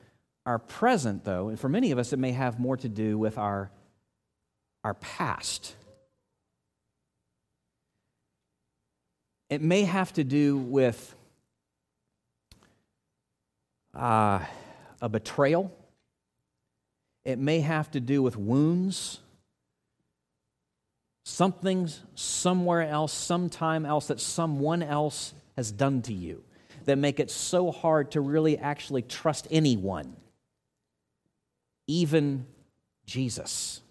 our 0.46 0.60
present, 0.60 1.26
though. 1.26 1.50
And 1.50 1.60
for 1.60 1.70
many 1.70 1.92
of 1.92 1.98
us, 1.98 2.14
it 2.14 2.20
may 2.20 2.32
have 2.32 2.60
more 2.60 2.78
to 2.78 2.90
do 2.90 3.18
with 3.18 3.38
our, 3.38 3.72
our 4.84 4.94
past. 4.94 5.76
It 9.50 9.62
may 9.64 9.84
have 9.84 10.14
to 10.14 10.24
do 10.24 10.58
with 10.58 11.16
uh, 14.00 14.40
a 15.02 15.10
betrayal. 15.10 15.72
It 17.26 17.38
may 17.38 17.60
have 17.60 17.92
to 17.92 18.00
do 18.00 18.24
with 18.24 18.38
wounds. 18.38 19.20
Something 21.26 21.90
somewhere 22.16 22.82
else, 22.82 23.14
sometime 23.14 23.86
else 23.86 24.08
that 24.08 24.20
someone 24.20 24.82
else 24.82 25.34
has 25.56 25.72
done 25.72 26.02
to 26.04 26.14
you 26.14 26.44
that 26.86 26.96
make 26.96 27.20
it 27.20 27.30
so 27.30 27.72
hard 27.72 28.12
to 28.12 28.22
really 28.22 28.58
actually 28.58 29.02
trust 29.02 29.48
anyone, 29.52 30.16
even 31.88 32.48
Jesus. 33.06 33.82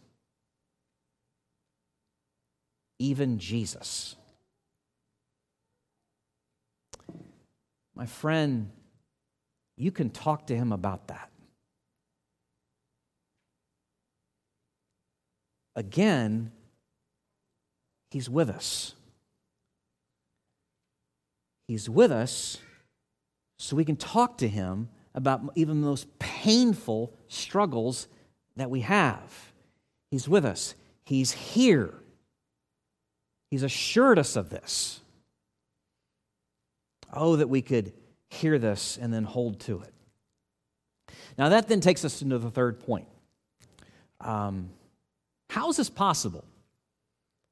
Even 2.99 3.39
Jesus. 3.39 4.17
My 7.95 8.07
friend, 8.07 8.71
you 9.79 9.93
can 9.93 10.11
talk 10.11 10.47
to 10.49 10.57
him 10.57 10.73
about 10.73 11.09
that. 11.09 11.31
Again, 15.77 16.51
he's 18.11 18.29
with 18.29 18.51
us. 18.51 18.95
He's 21.69 21.89
with 21.89 22.11
us 22.11 22.59
so 23.59 23.77
we 23.77 23.85
can 23.85 23.97
talk 23.97 24.39
to 24.39 24.49
him 24.49 24.89
about 25.15 25.43
even 25.55 25.83
those 25.83 26.07
painful 26.19 27.13
struggles 27.29 28.09
that 28.57 28.71
we 28.71 28.81
have. 28.81 29.53
He's 30.11 30.29
with 30.29 30.45
us. 30.45 30.75
He's 31.05 31.33
here. 31.33 31.95
He's 33.51 33.63
assured 33.63 34.19
us 34.19 34.37
of 34.37 34.51
this. 34.51 35.01
Oh, 37.13 37.37
that 37.37 37.49
we 37.49 37.63
could 37.63 37.93
hear 38.29 38.59
this 38.59 38.99
and 39.01 39.13
then 39.13 39.25
hold 39.25 39.61
to 39.61 39.83
it. 39.83 39.93
Now, 41.37 41.51
that 41.51 41.69
then 41.69 41.81
takes 41.81 42.05
us 42.05 42.21
into 42.23 42.39
the 42.39 42.51
third 42.51 42.81
point. 42.81 43.07
Um, 44.21 44.71
how 45.51 45.71
is 45.71 45.77
this 45.77 45.89
possible? 45.89 46.45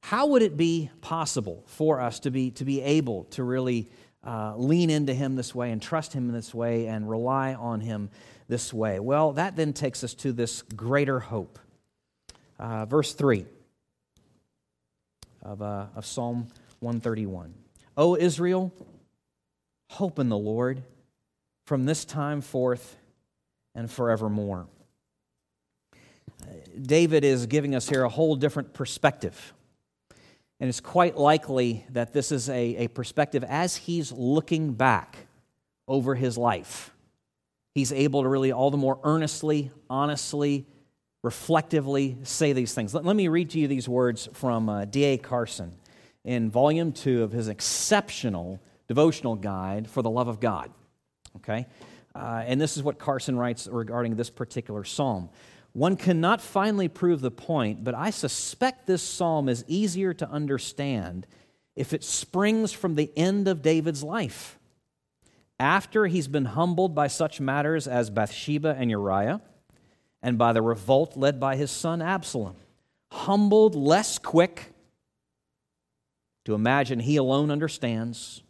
How 0.03 0.27
would 0.29 0.43
it 0.43 0.57
be 0.57 0.91
possible 1.01 1.65
for 1.67 2.01
us 2.01 2.21
to 2.21 2.31
be, 2.31 2.51
to 2.53 2.65
be 2.65 2.81
able 2.83 3.25
to 3.25 3.43
really 3.43 3.89
uh, 4.25 4.55
lean 4.57 4.91
into 4.91 5.15
Him 5.15 5.37
this 5.37 5.55
way 5.55 5.71
and 5.71 5.81
trust 5.81 6.13
Him 6.13 6.29
in 6.29 6.35
this 6.35 6.55
way 6.55 6.87
and 6.87 7.09
rely 7.09 7.55
on 7.55 7.81
Him 7.81 8.11
this 8.49 8.73
way? 8.73 9.01
Well, 9.01 9.33
that 9.33 9.57
then 9.57 9.73
takes 9.73 10.05
us 10.05 10.15
to 10.15 10.33
this 10.33 10.63
greater 10.63 11.21
hope. 11.21 11.59
Uh, 12.59 12.87
verse 12.87 13.13
3 13.15 13.47
of, 15.43 15.63
uh, 15.63 15.87
of 15.95 16.07
Psalm 16.07 16.49
131. 16.81 17.55
O 17.97 18.17
Israel, 18.17 18.73
Hope 19.91 20.19
in 20.19 20.29
the 20.29 20.37
Lord 20.37 20.83
from 21.65 21.85
this 21.85 22.05
time 22.05 22.41
forth 22.41 22.97
and 23.75 23.91
forevermore. 23.91 24.67
David 26.81 27.25
is 27.25 27.47
giving 27.47 27.75
us 27.75 27.89
here 27.89 28.05
a 28.05 28.09
whole 28.09 28.37
different 28.37 28.73
perspective. 28.73 29.53
And 30.61 30.69
it's 30.69 30.81
quite 30.81 31.17
likely 31.17 31.85
that 31.91 32.13
this 32.13 32.33
is 32.33 32.49
a, 32.49 32.77
a 32.77 32.89
perspective 32.89 33.45
as 33.45 33.77
he's 33.77 34.13
looking 34.13 34.73
back 34.73 35.17
over 35.87 36.15
his 36.15 36.39
life. 36.39 36.93
He's 37.75 37.93
able 37.93 38.23
to 38.23 38.29
really 38.29 38.53
all 38.53 38.71
the 38.71 38.79
more 38.79 38.99
earnestly, 39.05 39.71
honestly, 39.91 40.67
reflectively 41.23 42.17
say 42.23 42.53
these 42.53 42.73
things. 42.73 42.95
Let, 42.95 43.05
let 43.05 43.17
me 43.17 43.29
read 43.29 43.51
to 43.51 43.59
you 43.59 43.69
these 43.69 43.89
words 43.89 44.29
from 44.33 44.69
uh, 44.69 44.85
D.A. 44.87 45.19
Carson 45.19 45.75
in 46.25 46.51
volume 46.51 46.93
two 46.93 47.23
of 47.23 47.33
his 47.33 47.49
exceptional 47.49 48.61
devotional 48.89 49.35
guide 49.35 49.89
for 49.89 50.03
the 50.03 50.11
love 50.11 50.29
of 50.29 50.41
God. 50.41 50.71
Okay? 51.37 51.67
Uh, 52.15 52.45
and 52.47 52.61
this 52.61 52.77
is 52.77 52.83
what 52.83 52.99
Carson 52.99 53.37
writes 53.37 53.67
regarding 53.67 54.17
this 54.17 54.31
particular 54.31 54.85
psalm. 54.85 55.29
One 55.73 55.97
cannot 55.97 56.41
finally 56.41 56.89
prove 56.89 57.21
the 57.21 57.31
point, 57.31 57.85
but 57.85 57.95
I 57.95 58.11
suspect 58.11 58.87
this 58.87 59.03
psalm 59.03 59.49
is 59.49 59.65
easier 59.69 60.15
to 60.15 60.29
understand 60.31 61.27
if 61.75 61.93
it 61.93 62.03
springs 62.03 62.73
from 62.73 62.95
the 62.95 63.13
end 63.17 63.47
of 63.49 63.61
David's 63.61 64.03
life. 64.03 64.59
After 65.61 66.07
he's 66.07 66.29
been 66.29 66.47
humbled 66.47 66.95
by 66.95 67.09
such 67.09 67.41
matters 67.41 67.87
as 67.87 68.09
Bathsheba 68.09 68.75
and 68.79 68.91
Uriah, 68.91 69.43
and 70.23 70.39
by 70.39 70.53
the 70.53 70.63
revolt 70.63 71.17
led 71.17 71.39
by 71.39 71.57
his 71.57 71.71
son 71.71 72.03
Absalom. 72.03 72.57
Humbled, 73.13 73.75
less 73.75 74.19
quick 74.19 74.73
to 76.45 76.55
imagine 76.55 77.01
he 77.01 77.17
alone 77.17 77.51
understands, 77.51 78.43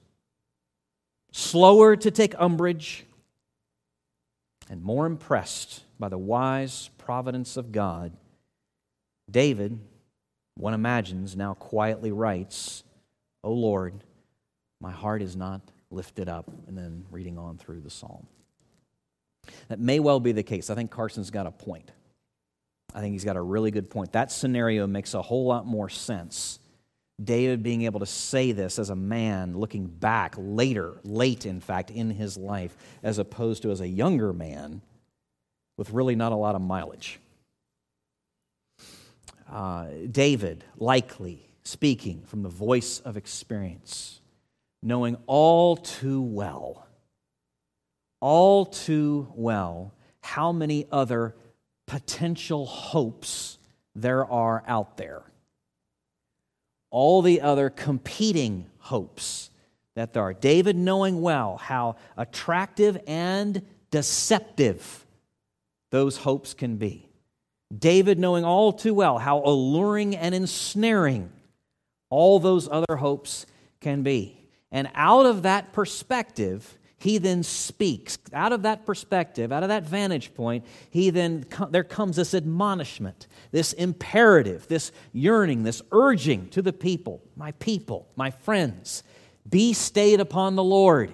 slower 1.32 1.96
to 1.96 2.10
take 2.10 2.34
umbrage, 2.38 3.04
and 4.68 4.82
more 4.82 5.06
impressed 5.06 5.84
by 5.98 6.08
the 6.08 6.18
wise 6.18 6.90
providence 6.98 7.56
of 7.56 7.72
God, 7.72 8.12
David, 9.30 9.78
one 10.56 10.74
imagines, 10.74 11.36
now 11.36 11.54
quietly 11.54 12.12
writes, 12.12 12.82
O 13.44 13.52
Lord, 13.52 13.94
my 14.80 14.90
heart 14.90 15.22
is 15.22 15.36
not 15.36 15.60
lifted 15.90 16.28
up, 16.28 16.50
and 16.66 16.76
then 16.76 17.04
reading 17.10 17.38
on 17.38 17.58
through 17.58 17.80
the 17.80 17.90
psalm. 17.90 18.26
That 19.68 19.78
may 19.78 20.00
well 20.00 20.18
be 20.18 20.32
the 20.32 20.42
case. 20.42 20.70
I 20.70 20.74
think 20.74 20.90
Carson's 20.90 21.30
got 21.30 21.46
a 21.46 21.52
point. 21.52 21.90
I 22.94 23.00
think 23.00 23.12
he's 23.12 23.24
got 23.24 23.36
a 23.36 23.42
really 23.42 23.70
good 23.70 23.90
point. 23.90 24.12
That 24.12 24.32
scenario 24.32 24.86
makes 24.86 25.14
a 25.14 25.22
whole 25.22 25.46
lot 25.46 25.66
more 25.66 25.88
sense. 25.88 26.58
David 27.22 27.62
being 27.62 27.83
able 27.83 28.00
to 28.00 28.07
say 28.07 28.52
this 28.52 28.79
as 28.79 28.90
a 28.90 28.96
man 28.96 29.57
looking 29.57 29.87
back 29.87 30.35
later, 30.37 30.94
late 31.02 31.46
in 31.46 31.61
fact, 31.61 31.90
in 31.90 32.11
his 32.11 32.37
life, 32.37 32.76
as 33.02 33.18
opposed 33.18 33.62
to 33.62 33.70
as 33.70 33.81
a 33.81 33.88
younger 33.88 34.33
man 34.33 34.83
with 35.76 35.90
really 35.90 36.14
not 36.14 36.33
a 36.33 36.37
lot 36.37 36.55
of 36.55 36.61
mileage. 36.61 37.18
Uh, 39.50 39.87
David, 40.11 40.64
likely 40.76 41.48
speaking 41.62 42.22
from 42.26 42.42
the 42.42 42.48
voice 42.48 43.00
of 43.00 43.16
experience, 43.16 44.20
knowing 44.83 45.16
all 45.26 45.76
too 45.76 46.20
well, 46.20 46.87
all 48.20 48.66
too 48.66 49.33
well, 49.35 49.92
how 50.20 50.52
many 50.52 50.87
other 50.90 51.35
potential 51.87 52.66
hopes 52.66 53.59
there 53.94 54.26
are 54.26 54.62
out 54.66 54.96
there. 54.96 55.22
All 56.98 57.20
the 57.20 57.42
other 57.42 57.68
competing 57.68 58.70
hopes 58.78 59.50
that 59.96 60.14
there 60.14 60.22
are. 60.22 60.32
David 60.32 60.76
knowing 60.76 61.20
well 61.20 61.59
how 61.59 61.96
attractive 62.16 62.96
and 63.06 63.61
deceptive 63.90 65.04
those 65.90 66.16
hopes 66.16 66.54
can 66.54 66.78
be. 66.78 67.11
David 67.76 68.18
knowing 68.18 68.46
all 68.46 68.72
too 68.72 68.94
well 68.94 69.18
how 69.18 69.42
alluring 69.44 70.16
and 70.16 70.35
ensnaring 70.35 71.30
all 72.09 72.38
those 72.38 72.66
other 72.66 72.96
hopes 72.96 73.44
can 73.80 74.02
be. 74.02 74.48
And 74.72 74.88
out 74.94 75.26
of 75.26 75.42
that 75.42 75.74
perspective, 75.74 76.78
he 76.98 77.18
then 77.18 77.42
speaks. 77.42 78.18
Out 78.32 78.52
of 78.52 78.62
that 78.62 78.87
perspective, 78.87 79.52
out 79.52 79.62
of 79.62 79.68
that 79.68 79.85
vantage 79.85 80.35
point, 80.35 80.64
he 80.90 81.11
then 81.11 81.44
there 81.70 81.85
comes 81.85 82.16
this 82.16 82.35
admonishment, 82.35 83.26
this 83.52 83.72
imperative, 83.72 84.66
this 84.68 84.92
yearning, 85.12 85.62
this 85.62 85.82
urging 85.92 86.48
to 86.50 86.62
the 86.62 86.72
people, 86.72 87.22
my 87.37 87.52
people, 87.52 88.09
my 88.16 88.30
friends, 88.30 89.02
be 89.48 89.72
stayed 89.72 90.20
upon 90.20 90.56
the 90.56 90.64
Lord. 90.64 91.12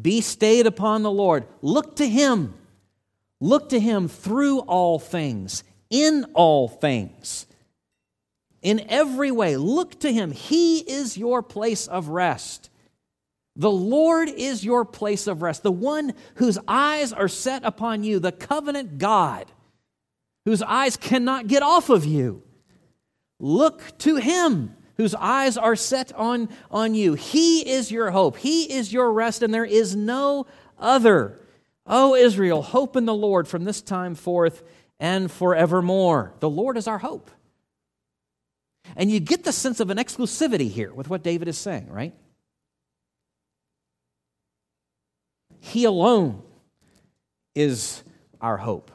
Be 0.00 0.20
stayed 0.20 0.66
upon 0.66 1.02
the 1.02 1.10
Lord. 1.10 1.46
Look 1.62 1.96
to 1.96 2.08
him. 2.08 2.54
Look 3.40 3.68
to 3.68 3.80
him 3.80 4.08
through 4.08 4.60
all 4.60 4.98
things, 4.98 5.62
in 5.90 6.24
all 6.34 6.66
things 6.68 7.46
in 8.64 8.86
every 8.88 9.30
way. 9.30 9.56
Look 9.56 10.00
to 10.00 10.12
him. 10.12 10.32
He 10.32 10.78
is 10.78 11.16
your 11.16 11.42
place 11.42 11.86
of 11.86 12.08
rest. 12.08 12.70
The 13.56 13.70
Lord 13.70 14.28
is 14.28 14.64
your 14.64 14.84
place 14.84 15.26
of 15.26 15.42
rest, 15.42 15.62
the 15.62 15.70
one 15.70 16.14
whose 16.36 16.58
eyes 16.66 17.12
are 17.12 17.28
set 17.28 17.64
upon 17.64 18.02
you, 18.02 18.18
the 18.18 18.32
covenant 18.32 18.98
God, 18.98 19.50
whose 20.44 20.62
eyes 20.62 20.96
cannot 20.96 21.46
get 21.46 21.62
off 21.62 21.88
of 21.88 22.04
you. 22.04 22.42
Look 23.38 23.96
to 23.98 24.16
him 24.16 24.76
whose 24.96 25.14
eyes 25.14 25.56
are 25.56 25.76
set 25.76 26.12
on, 26.14 26.48
on 26.70 26.94
you. 26.94 27.14
He 27.14 27.68
is 27.68 27.90
your 27.90 28.10
hope, 28.10 28.36
He 28.36 28.72
is 28.72 28.92
your 28.92 29.12
rest, 29.12 29.42
and 29.42 29.52
there 29.52 29.64
is 29.64 29.96
no 29.96 30.46
other. 30.78 31.40
O 31.86 32.14
Israel, 32.14 32.62
hope 32.62 32.96
in 32.96 33.04
the 33.04 33.14
Lord 33.14 33.46
from 33.46 33.64
this 33.64 33.82
time 33.82 34.14
forth 34.14 34.62
and 34.98 35.30
forevermore. 35.30 36.32
The 36.40 36.48
Lord 36.48 36.76
is 36.76 36.86
our 36.86 36.98
hope. 36.98 37.30
And 38.96 39.10
you 39.10 39.20
get 39.20 39.44
the 39.44 39.52
sense 39.52 39.80
of 39.80 39.90
an 39.90 39.98
exclusivity 39.98 40.70
here 40.70 40.92
with 40.92 41.10
what 41.10 41.22
David 41.22 41.48
is 41.48 41.58
saying, 41.58 41.90
right? 41.90 42.14
He 45.64 45.86
alone 45.86 46.42
is 47.54 48.04
our 48.38 48.58
hope. 48.58 48.90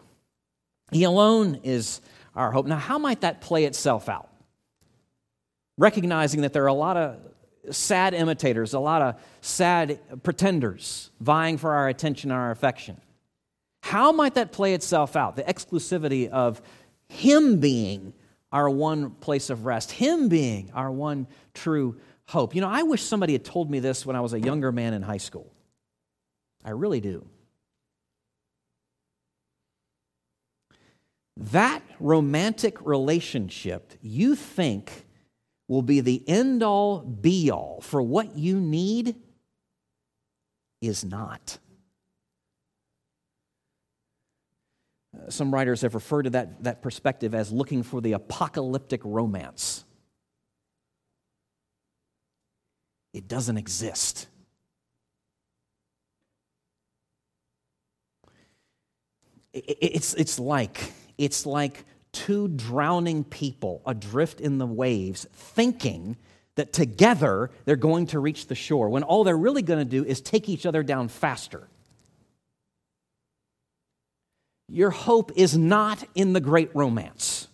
He 0.92 1.04
alone 1.04 1.62
is 1.64 2.00
our 2.36 2.52
hope. 2.52 2.68
Now, 2.68 2.78
how 2.78 3.00
might 3.00 3.22
that 3.22 3.42
play 3.42 3.66
itself 3.66 4.08
out? 4.08 4.30
Recognizing 5.80 6.42
that 6.42 6.54
there 6.54 6.64
are 6.64 6.68
a 6.68 6.74
lot 6.74 6.96
of 6.96 7.18
sad 7.72 8.14
imitators, 8.14 8.76
a 8.76 8.80
lot 8.80 9.02
of 9.02 9.16
sad 9.42 10.00
pretenders 10.22 11.10
vying 11.20 11.58
for 11.58 11.74
our 11.74 11.90
attention 11.90 12.30
and 12.30 12.40
our 12.40 12.52
affection. 12.52 13.02
How 13.82 14.12
might 14.12 14.36
that 14.36 14.52
play 14.52 14.76
itself 14.76 15.16
out? 15.16 15.36
The 15.38 15.44
exclusivity 15.44 16.30
of 16.30 16.62
Him 17.08 17.60
being 17.60 18.14
our 18.52 18.70
one 18.70 19.10
place 19.10 19.50
of 19.50 19.66
rest, 19.66 19.92
Him 19.92 20.30
being 20.30 20.70
our 20.76 20.92
one 20.92 21.26
true 21.56 22.00
hope. 22.28 22.54
You 22.54 22.62
know, 22.62 22.70
I 22.70 22.84
wish 22.84 23.02
somebody 23.02 23.34
had 23.34 23.44
told 23.44 23.72
me 23.72 23.80
this 23.80 24.06
when 24.06 24.16
I 24.16 24.22
was 24.22 24.34
a 24.34 24.40
younger 24.40 24.72
man 24.72 24.94
in 24.94 25.02
high 25.02 25.18
school. 25.18 25.52
I 26.64 26.72
really 26.72 27.00
do. 27.00 27.28
That 31.38 31.82
romantic 32.00 32.86
relationship 32.86 33.94
you 34.02 34.36
think 34.36 35.06
will 35.70 35.82
be 35.82 36.02
the 36.02 36.28
end 36.28 36.64
all 36.64 37.00
be 37.00 37.50
all 37.50 37.80
for 37.82 38.02
what 38.02 38.38
you 38.38 38.60
need 38.60 39.16
is 40.82 41.06
not. 41.06 41.60
Uh, 45.16 45.30
some 45.30 45.54
writers 45.54 45.82
have 45.82 45.96
referred 45.96 46.24
to 46.24 46.30
that, 46.32 46.64
that 46.64 46.82
perspective 46.82 47.34
as 47.34 47.52
looking 47.52 47.84
for 47.84 48.02
the 48.02 48.14
apocalyptic 48.14 49.02
romance. 49.04 49.86
It 53.14 53.28
doesn't 53.28 53.58
exist. 53.58 54.28
It's, 59.54 60.14
it's 60.14 60.40
like 60.40 60.94
it's 61.18 61.46
like 61.46 61.86
two 62.12 62.48
drowning 62.48 63.24
people 63.24 63.82
adrift 63.86 64.42
in 64.42 64.58
the 64.58 64.66
waves 64.66 65.28
thinking 65.34 66.18
that 66.56 66.74
together 66.74 67.52
they're 67.66 67.76
going 67.76 68.08
to 68.08 68.20
reach 68.20 68.48
the 68.48 68.56
shore 68.56 68.90
when 68.90 69.04
all 69.04 69.24
they're 69.24 69.38
really 69.38 69.62
going 69.62 69.80
to 69.80 69.86
do 69.86 70.04
is 70.04 70.22
take 70.22 70.50
each 70.50 70.66
other 70.66 70.84
down 70.84 71.08
faster 71.08 71.68
your 74.70 74.92
hope 74.92 75.32
is 75.36 75.58
not 75.58 76.04
in 76.14 76.34
the 76.34 76.40
great 76.40 76.70
romance. 76.76 77.48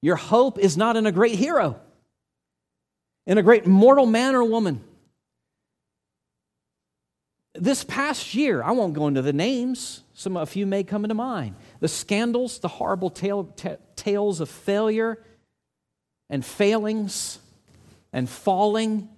Your 0.00 0.16
hope 0.16 0.58
is 0.58 0.76
not 0.76 0.96
in 0.96 1.06
a 1.06 1.12
great 1.12 1.36
hero, 1.36 1.80
in 3.26 3.38
a 3.38 3.42
great 3.42 3.66
mortal 3.66 4.06
man 4.06 4.34
or 4.34 4.44
woman. 4.44 4.82
This 7.60 7.84
past 7.84 8.34
year, 8.34 8.62
I 8.62 8.70
won't 8.70 8.94
go 8.94 9.08
into 9.08 9.22
the 9.22 9.32
names, 9.32 10.02
some 10.14 10.36
a 10.36 10.46
few 10.46 10.66
may 10.66 10.84
come 10.84 11.04
into 11.04 11.14
mind. 11.14 11.56
The 11.80 11.88
scandals, 11.88 12.58
the 12.58 12.68
horrible 12.68 13.10
tale, 13.10 13.44
t- 13.44 13.76
tales 13.96 14.40
of 14.40 14.48
failure 14.48 15.22
and 16.30 16.44
failings 16.44 17.38
and 18.12 18.28
falling. 18.28 19.08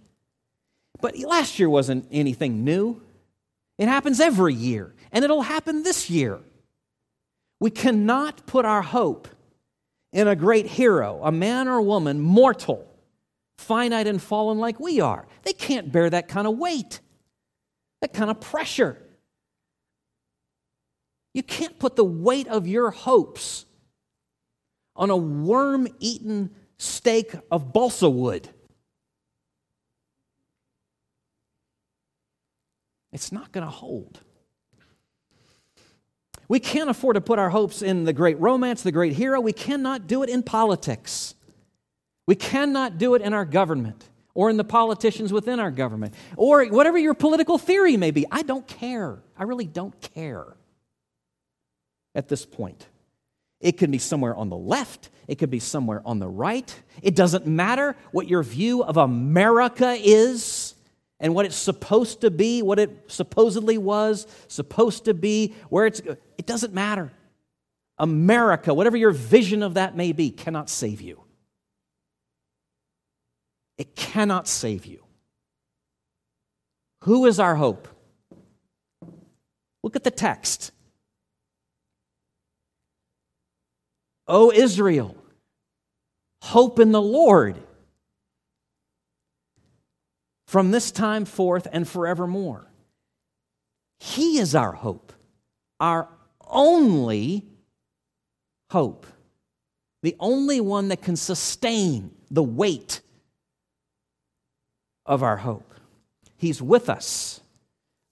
But 1.00 1.18
last 1.18 1.59
year 1.59 1.68
wasn't 1.68 2.07
anything 2.11 2.64
new. 2.64 3.03
It 3.79 3.88
happens 3.88 4.20
every 4.20 4.55
year, 4.55 4.94
and 5.12 5.24
it'll 5.24 5.42
happen 5.42 5.83
this 5.83 6.10
year. 6.10 6.40
We 7.60 7.71
cannot 7.71 8.46
put 8.46 8.65
our 8.65 8.83
hope 8.83 9.29
in 10.12 10.29
a 10.29 10.37
great 10.37 10.67
hero, 10.67 11.21
a 11.23 11.31
man 11.31 11.69
or 11.69 11.81
woman, 11.81 12.21
mortal, 12.21 12.87
finite 13.58 14.06
and 14.06 14.21
fallen 14.21 14.58
like 14.58 14.81
we 14.81 15.00
are. 15.00 15.27
They 15.42 15.52
can't 15.52 15.92
bear 15.92 16.10
that 16.10 16.29
kind 16.29 16.46
of 16.46 16.58
weight, 16.58 17.00
that 18.01 18.13
kind 18.13 18.31
of 18.31 18.40
pressure. 18.40 18.98
You 21.33 21.42
can't 21.42 21.79
put 21.79 21.96
the 21.96 22.05
weight 22.05 22.48
of 22.48 22.67
your 22.67 22.90
hopes 22.90 23.67
on 24.96 25.11
a 25.11 25.17
worm 25.17 25.87
eaten 25.98 26.51
stake 26.79 27.35
of 27.51 27.73
balsa 27.73 28.11
wood. 28.11 28.48
It's 33.13 33.33
not 33.33 33.53
going 33.53 33.65
to 33.65 33.71
hold. 33.71 34.21
We 36.48 36.59
can't 36.59 36.90
afford 36.90 37.15
to 37.15 37.21
put 37.21 37.38
our 37.38 37.51
hopes 37.51 37.81
in 37.81 38.05
the 38.05 38.13
great 38.13 38.38
romance, 38.40 38.83
the 38.83 38.92
great 38.92 39.13
hero. 39.13 39.40
We 39.40 39.53
cannot 39.53 40.07
do 40.07 40.23
it 40.23 40.29
in 40.29 40.42
politics. 40.42 41.35
We 42.27 42.35
cannot 42.35 42.98
do 42.98 43.15
it 43.15 43.23
in 43.23 43.33
our 43.33 43.44
government 43.44 44.10
or 44.41 44.49
in 44.49 44.57
the 44.57 44.65
politicians 44.65 45.35
within 45.35 45.61
our 45.61 45.71
government 45.71 46.15
or 46.35 46.65
whatever 46.65 46.97
your 46.97 47.13
political 47.13 47.59
theory 47.59 47.99
may 47.99 48.11
be. 48.11 48.25
I 48.31 48.41
don't 48.41 48.67
care. 48.67 49.19
I 49.37 49.43
really 49.43 49.67
don't 49.67 50.01
care. 50.15 50.57
at 52.15 52.29
this 52.29 52.47
point. 52.47 52.87
It 53.61 53.77
can 53.77 53.91
be 53.91 53.99
somewhere 53.99 54.35
on 54.35 54.49
the 54.49 54.57
left, 54.57 55.11
it 55.29 55.35
could 55.35 55.51
be 55.51 55.61
somewhere 55.61 56.01
on 56.07 56.21
the 56.21 56.27
right. 56.27 56.75
It 57.03 57.15
doesn't 57.15 57.47
matter 57.47 57.97
what 58.13 58.29
your 58.29 58.43
view 58.43 58.83
of 58.83 58.97
America 58.97 59.95
is 60.01 60.75
and 61.21 61.35
what 61.35 61.45
it's 61.45 61.55
supposed 61.57 62.23
to 62.23 62.31
be, 62.31 62.63
what 62.63 62.79
it 62.79 62.91
supposedly 63.09 63.77
was 63.77 64.27
supposed 64.49 65.05
to 65.05 65.13
be, 65.13 65.55
where 65.69 65.85
it's 65.85 66.01
it 66.38 66.47
doesn't 66.47 66.73
matter. 66.73 67.13
America, 67.99 68.73
whatever 68.73 68.97
your 68.97 69.11
vision 69.11 69.63
of 69.63 69.75
that 69.75 69.95
may 69.95 70.13
be, 70.13 70.31
cannot 70.31 70.71
save 70.71 71.03
you. 71.03 71.21
It 73.81 73.96
cannot 73.96 74.46
save 74.46 74.85
you. 74.85 75.02
Who 77.04 77.24
is 77.24 77.40
our 77.40 77.54
hope? 77.54 77.88
Look 79.83 79.96
at 79.96 80.04
the 80.04 80.10
text. 80.10 80.70
O 84.28 84.52
Israel, 84.52 85.16
hope 86.42 86.78
in 86.78 86.92
the 86.92 87.00
Lord 87.00 87.56
from 90.46 90.72
this 90.72 90.90
time 90.90 91.24
forth 91.24 91.66
and 91.72 91.88
forevermore. 91.88 92.70
He 93.98 94.37
is 94.38 94.54
our 94.54 94.72
hope, 94.72 95.14
our 95.81 96.06
only 96.46 97.46
hope, 98.70 99.06
the 100.02 100.16
only 100.20 100.60
one 100.60 100.88
that 100.88 101.00
can 101.00 101.16
sustain 101.16 102.10
the 102.31 102.42
weight 102.42 103.00
of 105.11 105.25
our 105.25 105.38
hope. 105.38 105.75
He's 106.37 106.63
with 106.63 106.88
us. 106.88 107.40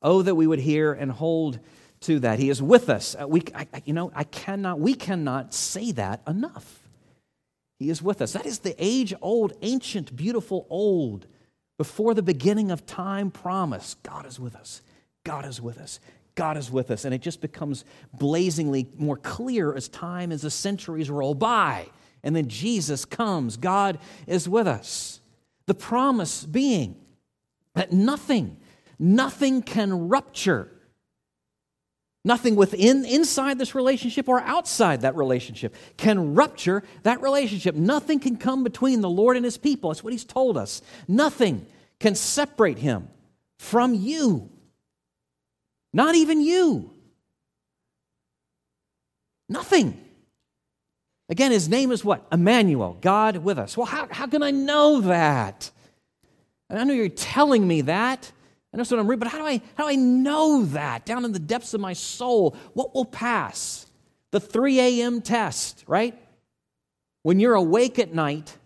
Oh, 0.02 0.20
that 0.22 0.34
we 0.34 0.46
would 0.46 0.58
hear 0.58 0.92
and 0.92 1.12
hold 1.12 1.60
to 2.00 2.18
that. 2.20 2.38
He 2.40 2.50
is 2.50 2.60
with 2.60 2.90
us. 2.90 3.16
Uh, 3.18 3.26
we, 3.26 3.42
I, 3.54 3.66
you 3.84 3.92
know, 3.92 4.10
I 4.14 4.24
cannot, 4.24 4.80
we 4.80 4.94
cannot 4.94 5.54
say 5.54 5.92
that 5.92 6.20
enough. 6.26 6.80
He 7.78 7.88
is 7.88 8.02
with 8.02 8.20
us. 8.20 8.32
That 8.32 8.46
is 8.46 8.58
the 8.58 8.74
age 8.78 9.14
old, 9.22 9.52
ancient, 9.62 10.14
beautiful, 10.14 10.66
old, 10.68 11.26
before 11.78 12.14
the 12.14 12.22
beginning 12.22 12.72
of 12.72 12.84
time 12.84 13.30
promise. 13.30 13.94
God 14.02 14.26
is 14.26 14.40
with 14.40 14.56
us. 14.56 14.82
God 15.24 15.44
is 15.44 15.62
with 15.62 15.78
us. 15.78 16.00
God 16.34 16.56
is 16.56 16.70
with 16.70 16.90
us. 16.90 17.04
And 17.04 17.14
it 17.14 17.20
just 17.20 17.40
becomes 17.40 17.84
blazingly 18.12 18.88
more 18.96 19.16
clear 19.16 19.72
as 19.72 19.88
time, 19.88 20.32
as 20.32 20.42
the 20.42 20.50
centuries 20.50 21.10
roll 21.10 21.34
by. 21.34 21.86
And 22.24 22.34
then 22.34 22.48
Jesus 22.48 23.04
comes. 23.04 23.56
God 23.56 24.00
is 24.26 24.48
with 24.48 24.66
us. 24.66 25.17
The 25.68 25.74
promise 25.74 26.44
being 26.44 26.96
that 27.74 27.92
nothing, 27.92 28.56
nothing 28.98 29.62
can 29.62 30.08
rupture 30.08 30.72
Nothing 32.24 32.56
within 32.56 33.06
inside 33.06 33.58
this 33.58 33.74
relationship 33.74 34.28
or 34.28 34.40
outside 34.40 35.00
that 35.00 35.16
relationship 35.16 35.74
can 35.96 36.34
rupture 36.34 36.82
that 37.04 37.22
relationship. 37.22 37.74
Nothing 37.74 38.20
can 38.20 38.36
come 38.36 38.64
between 38.64 39.00
the 39.00 39.08
Lord 39.08 39.36
and 39.36 39.44
his 39.46 39.56
people. 39.56 39.88
That's 39.88 40.04
what 40.04 40.12
he's 40.12 40.26
told 40.26 40.58
us. 40.58 40.82
Nothing 41.08 41.64
can 42.00 42.14
separate 42.14 42.78
him 42.78 43.08
from 43.58 43.94
you. 43.94 44.50
Not 45.92 46.16
even 46.16 46.42
you. 46.42 46.92
Nothing. 49.48 49.98
Again, 51.28 51.52
his 51.52 51.68
name 51.68 51.92
is 51.92 52.04
what? 52.04 52.26
Emmanuel, 52.32 52.96
God 53.00 53.38
with 53.38 53.58
us. 53.58 53.76
Well, 53.76 53.86
how, 53.86 54.08
how 54.10 54.26
can 54.26 54.42
I 54.42 54.50
know 54.50 55.02
that? 55.02 55.70
And 56.70 56.78
I 56.78 56.84
know 56.84 56.94
you're 56.94 57.08
telling 57.08 57.66
me 57.66 57.82
that. 57.82 58.32
I 58.72 58.76
know 58.76 58.82
what 58.82 59.00
I'm 59.00 59.06
reading, 59.06 59.20
but 59.20 59.28
how 59.28 59.38
do 59.38 59.46
I 59.46 59.62
how 59.76 59.84
do 59.84 59.90
I 59.90 59.94
know 59.94 60.64
that 60.66 61.06
down 61.06 61.24
in 61.24 61.32
the 61.32 61.38
depths 61.38 61.72
of 61.72 61.80
my 61.80 61.94
soul? 61.94 62.54
What 62.74 62.94
will 62.94 63.06
pass? 63.06 63.86
The 64.30 64.40
3 64.40 64.78
a.m. 64.78 65.22
test, 65.22 65.84
right? 65.86 66.18
When 67.22 67.40
you're 67.40 67.54
awake 67.54 67.98
at 67.98 68.12
night 68.12 68.56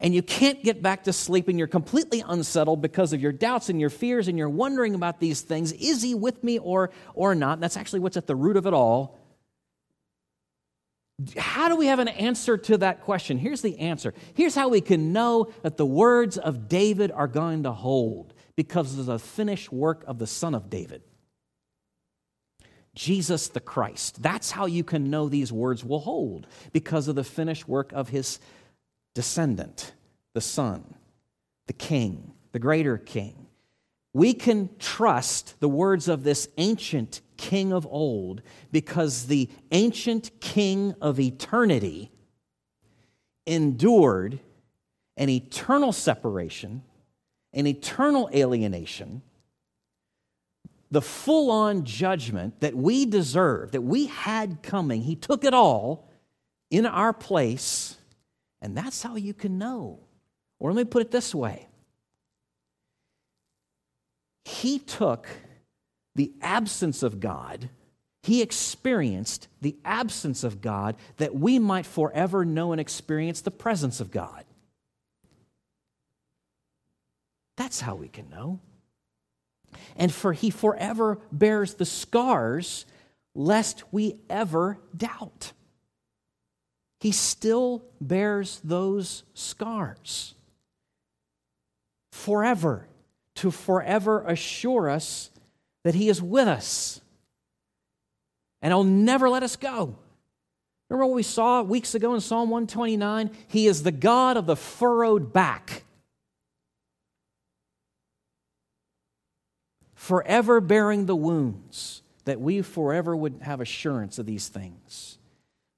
and 0.00 0.14
you 0.14 0.22
can't 0.22 0.62
get 0.62 0.82
back 0.82 1.04
to 1.04 1.12
sleep 1.12 1.48
and 1.48 1.58
you're 1.58 1.66
completely 1.66 2.22
unsettled 2.26 2.82
because 2.82 3.12
of 3.12 3.20
your 3.20 3.32
doubts 3.32 3.68
and 3.70 3.80
your 3.80 3.90
fears 3.90 4.28
and 4.28 4.38
you're 4.38 4.50
wondering 4.50 4.94
about 4.94 5.18
these 5.18 5.40
things. 5.40 5.72
Is 5.72 6.02
he 6.02 6.14
with 6.14 6.44
me 6.44 6.58
or, 6.58 6.90
or 7.14 7.34
not? 7.34 7.60
That's 7.60 7.76
actually 7.76 8.00
what's 8.00 8.16
at 8.16 8.26
the 8.26 8.36
root 8.36 8.56
of 8.56 8.66
it 8.66 8.74
all. 8.74 9.17
How 11.36 11.68
do 11.68 11.76
we 11.76 11.86
have 11.86 11.98
an 11.98 12.08
answer 12.08 12.56
to 12.56 12.78
that 12.78 13.02
question? 13.02 13.38
Here's 13.38 13.60
the 13.60 13.78
answer. 13.78 14.14
Here's 14.34 14.54
how 14.54 14.68
we 14.68 14.80
can 14.80 15.12
know 15.12 15.52
that 15.62 15.76
the 15.76 15.86
words 15.86 16.38
of 16.38 16.68
David 16.68 17.10
are 17.10 17.26
going 17.26 17.64
to 17.64 17.72
hold 17.72 18.34
because 18.54 18.98
of 18.98 19.06
the 19.06 19.18
finished 19.18 19.72
work 19.72 20.04
of 20.06 20.18
the 20.18 20.26
Son 20.26 20.54
of 20.54 20.70
David. 20.70 21.02
Jesus 22.94 23.46
the 23.48 23.60
Christ. 23.60 24.20
That's 24.22 24.50
how 24.50 24.66
you 24.66 24.82
can 24.82 25.08
know 25.08 25.28
these 25.28 25.52
words 25.52 25.84
will 25.84 26.00
hold 26.00 26.48
because 26.72 27.06
of 27.06 27.14
the 27.14 27.22
finished 27.22 27.68
work 27.68 27.92
of 27.92 28.08
his 28.08 28.40
descendant, 29.14 29.92
the 30.34 30.40
Son, 30.40 30.94
the 31.68 31.72
King, 31.72 32.32
the 32.50 32.58
greater 32.58 32.98
King. 32.98 33.37
We 34.18 34.34
can 34.34 34.70
trust 34.80 35.60
the 35.60 35.68
words 35.68 36.08
of 36.08 36.24
this 36.24 36.48
ancient 36.56 37.20
King 37.36 37.72
of 37.72 37.86
old 37.86 38.42
because 38.72 39.28
the 39.28 39.48
ancient 39.70 40.40
King 40.40 40.96
of 41.00 41.20
eternity 41.20 42.10
endured 43.46 44.40
an 45.16 45.28
eternal 45.28 45.92
separation 45.92 46.82
an 47.52 47.66
eternal 47.66 48.28
alienation, 48.34 49.22
the 50.90 51.00
full 51.00 51.50
on 51.50 51.84
judgment 51.84 52.60
that 52.60 52.74
we 52.74 53.06
deserve, 53.06 53.70
that 53.70 53.82
we 53.82 54.06
had 54.06 54.62
coming. 54.62 55.02
He 55.02 55.14
took 55.14 55.44
it 55.44 55.54
all 55.54 56.10
in 56.70 56.86
our 56.86 57.12
place, 57.12 57.96
and 58.60 58.76
that's 58.76 59.00
how 59.00 59.14
you 59.14 59.32
can 59.32 59.58
know. 59.58 60.00
Or 60.58 60.72
let 60.72 60.84
me 60.84 60.90
put 60.90 61.02
it 61.02 61.12
this 61.12 61.32
way 61.32 61.67
He 64.48 64.78
took 64.78 65.28
the 66.14 66.32
absence 66.40 67.02
of 67.02 67.20
God. 67.20 67.68
He 68.22 68.40
experienced 68.40 69.46
the 69.60 69.76
absence 69.84 70.42
of 70.42 70.62
God 70.62 70.96
that 71.18 71.34
we 71.34 71.58
might 71.58 71.84
forever 71.84 72.46
know 72.46 72.72
and 72.72 72.80
experience 72.80 73.42
the 73.42 73.50
presence 73.50 74.00
of 74.00 74.10
God. 74.10 74.44
That's 77.58 77.82
how 77.82 77.94
we 77.94 78.08
can 78.08 78.30
know. 78.30 78.60
And 79.96 80.10
for 80.10 80.32
he 80.32 80.48
forever 80.48 81.18
bears 81.30 81.74
the 81.74 81.84
scars 81.84 82.86
lest 83.34 83.92
we 83.92 84.16
ever 84.30 84.78
doubt. 84.96 85.52
He 87.00 87.12
still 87.12 87.84
bears 88.00 88.60
those 88.64 89.24
scars 89.34 90.34
forever 92.12 92.88
to 93.38 93.50
forever 93.50 94.22
assure 94.22 94.88
us 94.88 95.30
that 95.84 95.94
he 95.94 96.08
is 96.08 96.22
with 96.22 96.48
us 96.48 97.00
and 98.62 98.72
he'll 98.72 98.84
never 98.84 99.28
let 99.28 99.42
us 99.42 99.56
go. 99.56 99.96
Remember 100.88 101.06
what 101.06 101.16
we 101.16 101.22
saw 101.22 101.62
weeks 101.62 101.94
ago 101.94 102.14
in 102.14 102.20
Psalm 102.20 102.50
129? 102.50 103.30
He 103.48 103.66
is 103.66 103.82
the 103.82 103.92
God 103.92 104.36
of 104.36 104.46
the 104.46 104.56
furrowed 104.56 105.32
back. 105.32 105.84
forever 110.08 110.60
bearing 110.62 111.04
the 111.04 111.14
wounds, 111.14 112.02
that 112.24 112.40
we 112.40 112.62
forever 112.62 113.14
would 113.14 113.40
have 113.42 113.60
assurance 113.60 114.18
of 114.18 114.24
these 114.24 114.48
things. 114.48 115.18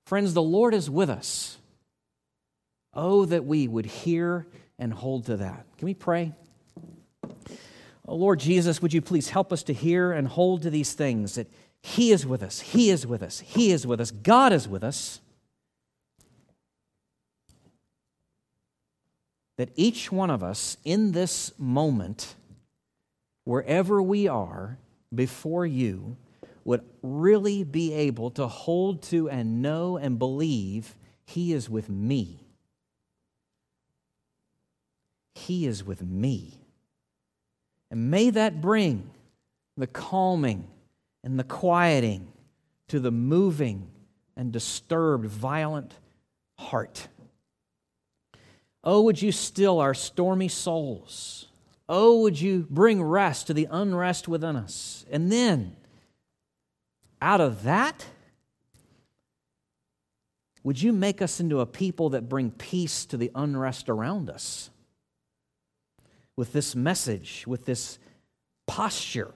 Friends, 0.06 0.34
the 0.34 0.42
Lord 0.42 0.72
is 0.72 0.88
with 0.88 1.10
us. 1.10 1.58
Oh, 2.94 3.24
that 3.24 3.44
we 3.44 3.66
would 3.66 3.86
hear 3.86 4.46
and 4.78 4.92
hold 4.92 5.26
to 5.26 5.38
that. 5.38 5.66
Can 5.78 5.86
we 5.86 5.94
pray? 5.94 6.32
Oh, 8.10 8.16
Lord 8.16 8.40
Jesus, 8.40 8.82
would 8.82 8.92
you 8.92 9.00
please 9.00 9.30
help 9.30 9.52
us 9.52 9.62
to 9.62 9.72
hear 9.72 10.10
and 10.10 10.26
hold 10.26 10.62
to 10.62 10.70
these 10.70 10.94
things 10.94 11.36
that 11.36 11.46
He 11.80 12.10
is 12.10 12.26
with 12.26 12.42
us, 12.42 12.60
He 12.60 12.90
is 12.90 13.06
with 13.06 13.22
us, 13.22 13.38
He 13.40 13.70
is 13.70 13.86
with 13.86 14.00
us, 14.00 14.10
God 14.10 14.52
is 14.52 14.66
with 14.66 14.82
us. 14.82 15.20
That 19.58 19.70
each 19.76 20.10
one 20.10 20.30
of 20.30 20.42
us 20.42 20.76
in 20.84 21.12
this 21.12 21.52
moment 21.56 22.34
wherever 23.44 24.00
we 24.00 24.28
are 24.28 24.78
before 25.14 25.66
you, 25.66 26.16
would 26.64 26.84
really 27.02 27.64
be 27.64 27.92
able 27.92 28.30
to 28.30 28.46
hold 28.46 29.02
to 29.02 29.28
and 29.28 29.62
know 29.62 29.96
and 29.96 30.18
believe 30.18 30.94
He 31.24 31.52
is 31.52 31.68
with 31.68 31.88
me. 31.88 32.46
He 35.34 35.66
is 35.66 35.82
with 35.82 36.02
me. 36.02 36.59
And 37.90 38.10
may 38.10 38.30
that 38.30 38.60
bring 38.60 39.10
the 39.76 39.86
calming 39.86 40.68
and 41.24 41.38
the 41.38 41.44
quieting 41.44 42.32
to 42.88 43.00
the 43.00 43.10
moving 43.10 43.88
and 44.36 44.52
disturbed, 44.52 45.26
violent 45.26 45.94
heart. 46.58 47.08
Oh, 48.82 49.02
would 49.02 49.20
you 49.20 49.32
still 49.32 49.80
our 49.80 49.94
stormy 49.94 50.48
souls? 50.48 51.48
Oh, 51.88 52.22
would 52.22 52.40
you 52.40 52.66
bring 52.70 53.02
rest 53.02 53.48
to 53.48 53.54
the 53.54 53.68
unrest 53.70 54.28
within 54.28 54.56
us? 54.56 55.04
And 55.10 55.30
then, 55.30 55.76
out 57.20 57.40
of 57.40 57.64
that, 57.64 58.06
would 60.62 60.80
you 60.80 60.92
make 60.92 61.20
us 61.20 61.40
into 61.40 61.60
a 61.60 61.66
people 61.66 62.10
that 62.10 62.28
bring 62.28 62.50
peace 62.50 63.04
to 63.06 63.16
the 63.16 63.30
unrest 63.34 63.88
around 63.88 64.30
us? 64.30 64.70
With 66.40 66.54
this 66.54 66.74
message, 66.74 67.44
with 67.46 67.66
this 67.66 67.98
posture, 68.66 69.34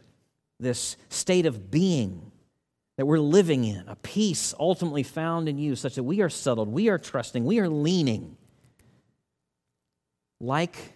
this 0.58 0.96
state 1.10 1.44
of 1.44 1.70
being 1.70 2.32
that 2.96 3.04
we're 3.04 3.18
living 3.18 3.64
in, 3.64 3.86
a 3.88 3.96
peace 3.96 4.54
ultimately 4.58 5.02
found 5.02 5.46
in 5.46 5.58
you, 5.58 5.76
such 5.76 5.96
that 5.96 6.02
we 6.02 6.22
are 6.22 6.30
settled, 6.30 6.68
we 6.68 6.88
are 6.88 6.96
trusting, 6.96 7.44
we 7.44 7.58
are 7.60 7.68
leaning 7.68 8.38
like 10.40 10.94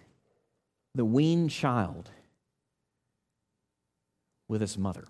the 0.95 1.05
weaned 1.05 1.51
child 1.51 2.09
with 4.49 4.63
his 4.63 4.79
mother. 4.79 5.05